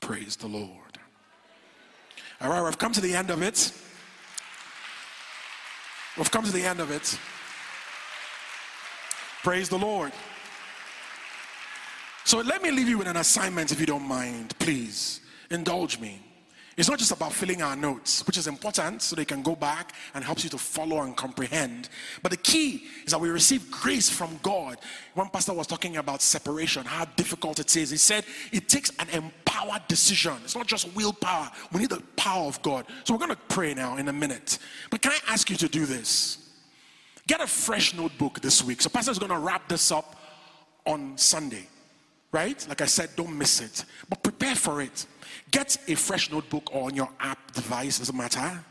[0.00, 0.98] Praise the Lord.
[2.40, 3.72] All right, we've come to the end of it.
[6.16, 7.18] We've come to the end of it.
[9.42, 10.12] Praise the Lord.
[12.24, 14.58] So let me leave you with an assignment if you don't mind.
[14.58, 16.25] Please indulge me.
[16.76, 19.94] It's not just about filling our notes, which is important so they can go back
[20.12, 21.88] and helps you to follow and comprehend.
[22.22, 24.76] But the key is that we receive grace from God.
[25.14, 27.90] One pastor was talking about separation, how difficult it is.
[27.90, 30.34] He said it takes an empowered decision.
[30.44, 31.50] It's not just willpower.
[31.72, 32.84] We need the power of God.
[33.04, 34.58] So we're going to pray now in a minute.
[34.90, 36.52] But can I ask you to do this?
[37.26, 38.82] Get a fresh notebook this week.
[38.82, 40.14] So pastor is going to wrap this up
[40.84, 41.68] on Sunday.
[42.36, 42.68] Right?
[42.68, 43.86] Like I said, don't miss it.
[44.10, 45.06] But prepare for it.
[45.50, 48.62] Get a fresh notebook or on your app device, doesn't matter.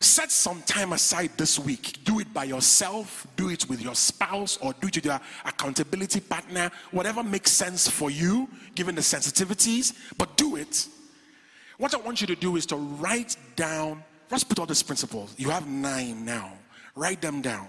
[0.00, 1.98] Set some time aside this week.
[2.02, 6.18] Do it by yourself, do it with your spouse, or do it with your accountability
[6.18, 10.88] partner, whatever makes sense for you, given the sensitivities, but do it.
[11.78, 14.02] What I want you to do is to write down,
[14.32, 15.32] let's put all these principles.
[15.38, 16.52] You have nine now.
[16.96, 17.68] Write them down.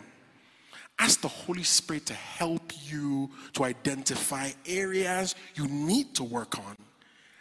[0.98, 6.78] Ask the Holy Spirit to help you to identify areas you need to work on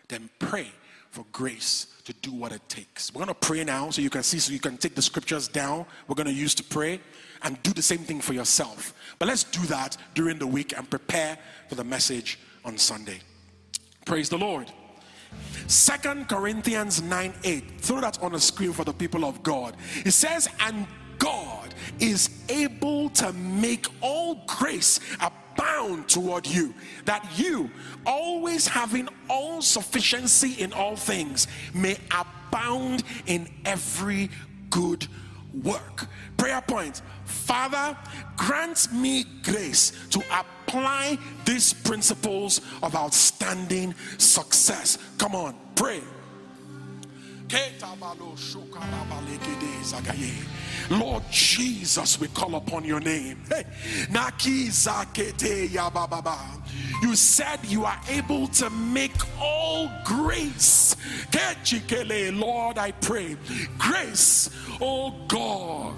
[0.09, 0.71] then pray
[1.11, 3.13] for grace to do what it takes.
[3.13, 5.49] We're going to pray now so you can see, so you can take the scriptures
[5.49, 5.87] down.
[6.09, 7.01] We're going to use to pray
[7.43, 8.95] and do the same thing for yourself.
[9.19, 13.21] But let's do that during the week and prepare for the message on Sunday.
[14.05, 14.71] Praise the Lord.
[15.67, 17.81] Second Corinthians 9 8.
[17.81, 19.77] Throw that on the screen for the people of God.
[20.05, 20.87] It says, And
[21.99, 26.75] is able to make all grace abound toward you,
[27.05, 27.71] that you,
[28.07, 34.31] always having all sufficiency in all things, may abound in every
[34.71, 35.07] good
[35.63, 36.07] work.
[36.37, 37.97] Prayer point Father,
[38.37, 44.99] grant me grace to apply these principles of outstanding success.
[45.19, 46.03] Come on, pray.
[50.91, 53.39] Lord Jesus, we call upon your name.
[57.03, 60.97] You said you are able to make all grace.
[62.33, 63.37] Lord, I pray.
[63.79, 64.51] Grace,
[64.81, 65.95] oh God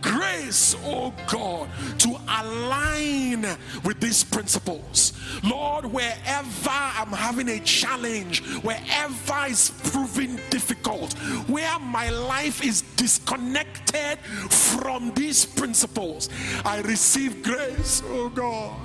[0.00, 1.68] grace, oh God,
[1.98, 3.42] to align
[3.84, 5.12] with these principles.
[5.44, 11.12] Lord, wherever I'm having a challenge, wherever it's proving difficult,
[11.48, 14.18] where my life is disconnected
[14.50, 16.28] from these principles,
[16.64, 18.76] I receive grace, oh God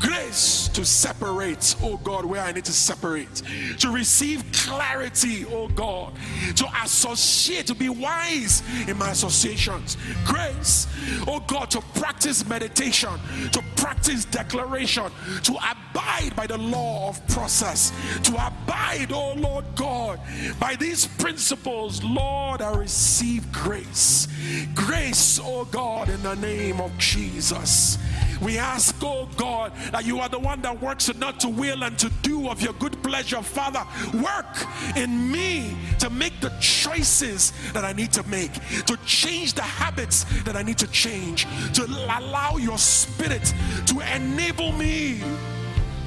[0.00, 3.42] grace to separate, oh God, where I need to separate,
[3.78, 6.12] to receive clarity, oh God,
[6.56, 10.86] to associate, to be wise in my associations, grace,
[11.26, 13.10] oh God, to practice meditation,
[13.52, 15.10] to practice declaration,
[15.42, 17.92] to abide by the law of process,
[18.22, 20.20] to abide, oh Lord God,
[20.60, 24.28] by these principles, Lord, I receive grace,
[24.74, 27.98] grace, oh God, in the name of Jesus.
[28.40, 31.98] We ask, oh God, that you are the one that works not to will and
[31.98, 33.42] to do of your good pleasure.
[33.42, 33.84] Father,
[34.22, 34.66] work
[34.96, 38.52] in me to make the choices that I need to make,
[38.86, 43.52] to change the habits that I need to change, to allow your spirit
[43.86, 45.20] to enable me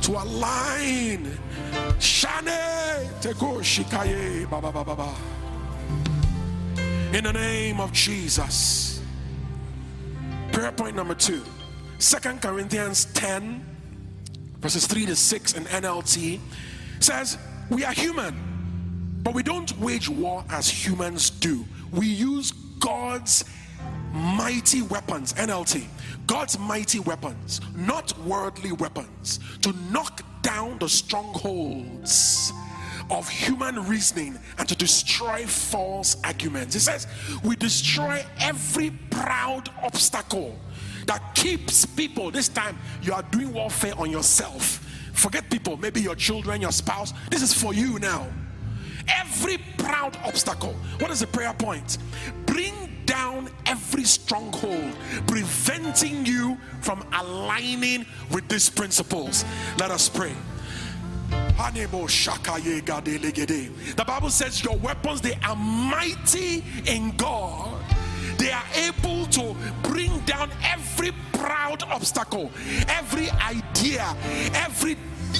[0.02, 1.38] to align.
[1.99, 2.58] Shane,
[3.22, 5.16] teko shikaye, baba baba baba.
[7.14, 9.02] In the name of Jesus.
[10.52, 11.44] Prayer point number two.
[11.98, 13.64] Second Corinthians 10,
[14.61, 16.39] verses 3 to 6 in NLT
[16.99, 17.38] says,
[17.69, 21.65] We are human, but we don't wage war as humans do.
[21.91, 23.43] We use God's
[24.13, 25.85] mighty weapons, NLT,
[26.27, 32.53] God's mighty weapons, not worldly weapons, to knock down the strongholds
[33.09, 36.73] of human reasoning and to destroy false arguments.
[36.73, 37.07] He says,
[37.43, 40.57] We destroy every proud obstacle
[41.07, 42.32] that keeps people.
[42.32, 44.88] This time you are doing warfare on yourself.
[45.14, 47.14] Forget people, maybe your children, your spouse.
[47.30, 48.28] This is for you now.
[49.07, 50.73] Every proud obstacle.
[50.99, 51.98] What is the prayer point?
[52.45, 52.73] Bring
[53.06, 54.95] down every stronghold,
[55.28, 59.44] preventing you from aligning with these principles.
[59.78, 60.34] Let us pray.
[63.95, 67.81] The Bible says your weapons they are mighty in God
[68.41, 72.49] they are able to bring down every proud obstacle,
[72.88, 74.15] every idea,
[74.55, 74.97] every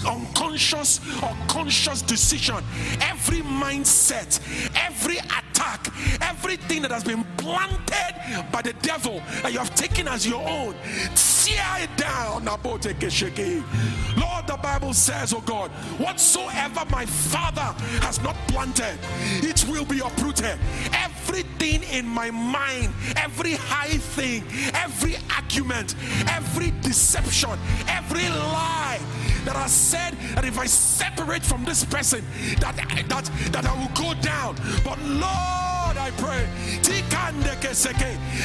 [0.08, 2.64] unconscious or conscious decision,
[3.02, 4.40] every mindset,
[4.76, 5.18] every
[5.62, 5.88] attack,
[6.22, 10.76] everything that has been planted by the devil that you have taken as your own,
[11.16, 12.46] tear it down.
[12.46, 18.98] Lord, the Bible says, oh God, whatsoever my Father has not planted,
[19.44, 20.58] it will be uprooted.
[20.94, 24.44] Everything in my mind, every high thing,
[24.74, 25.96] every argument,
[26.30, 27.58] every deception,
[27.88, 29.00] every lie
[29.46, 32.24] that I said that if I separate from this person,
[32.60, 32.76] that
[33.08, 34.56] that that I will go down.
[34.84, 35.51] But Lord,
[35.98, 36.48] I pray,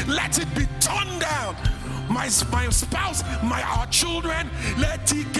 [0.07, 1.57] let it be torn down
[2.09, 5.33] my, my spouse, my our children, let it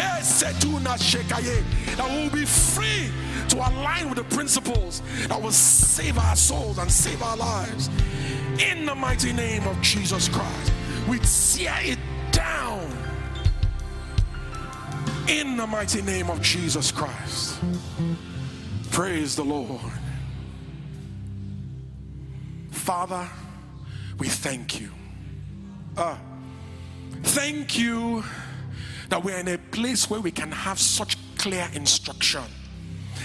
[1.97, 3.11] that will be free
[3.49, 7.89] to align with the principles that will save our souls and save our lives.
[8.59, 10.73] In the mighty name of Jesus Christ,
[11.09, 11.99] we tear it
[12.33, 12.91] down
[15.29, 17.59] in the mighty name of Jesus Christ.
[18.91, 19.81] Praise the Lord.
[22.87, 23.29] Father,
[24.17, 24.91] we thank you.
[25.97, 26.17] Uh,
[27.25, 28.23] thank you
[29.09, 32.45] that we're in a place where we can have such clear instruction.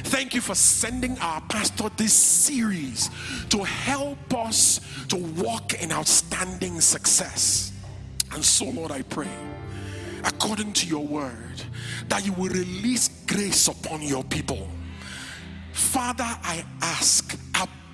[0.06, 3.12] Thank you for sending our pastor this series
[3.50, 4.80] to help us
[5.10, 7.72] to walk in outstanding success.
[8.32, 9.30] And so, Lord, I pray,
[10.24, 11.62] according to your word,
[12.08, 14.68] that you will release grace upon your people.
[15.72, 17.38] Father, I ask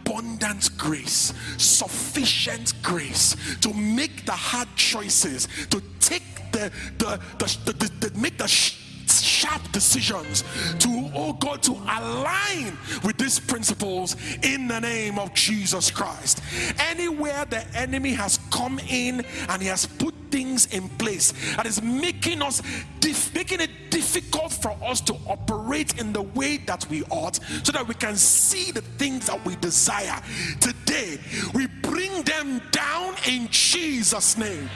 [0.08, 8.08] abundant grace, sufficient grace to make the hard choices, to take the the the, the,
[8.08, 10.44] the, make the sh- sharp decisions
[10.80, 16.42] to oh God to align with these principles in the name of Jesus Christ.
[16.80, 21.82] Anywhere the enemy has come in and he has put things in place that is
[21.82, 22.62] making us
[23.00, 27.72] dif- making it difficult for us to operate in the way that we ought so
[27.72, 30.22] that we can see the things that we desire
[30.60, 31.18] today
[31.54, 34.70] we bring them down in jesus name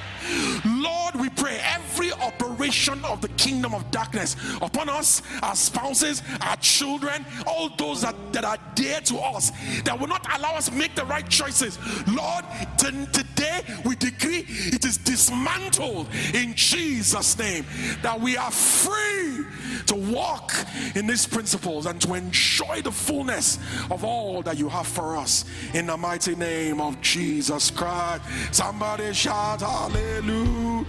[0.66, 6.56] Lord, we pray every operation of the kingdom of darkness upon us, our spouses, our
[6.58, 9.52] children, all those that, that are dear to us,
[9.84, 11.80] that will not allow us make the right choices.
[12.08, 12.46] Lord,
[12.78, 14.98] t- today we decree it is
[15.42, 17.66] dismantled in Jesus' name,
[18.02, 19.46] that we are free
[19.88, 20.54] to walk
[20.96, 23.58] in these principles and to enjoy the fullness
[23.90, 25.46] of all that you have for us.
[25.74, 28.24] In the mighty name of Jesus Christ.
[28.52, 30.86] Somebody shout hallelujah.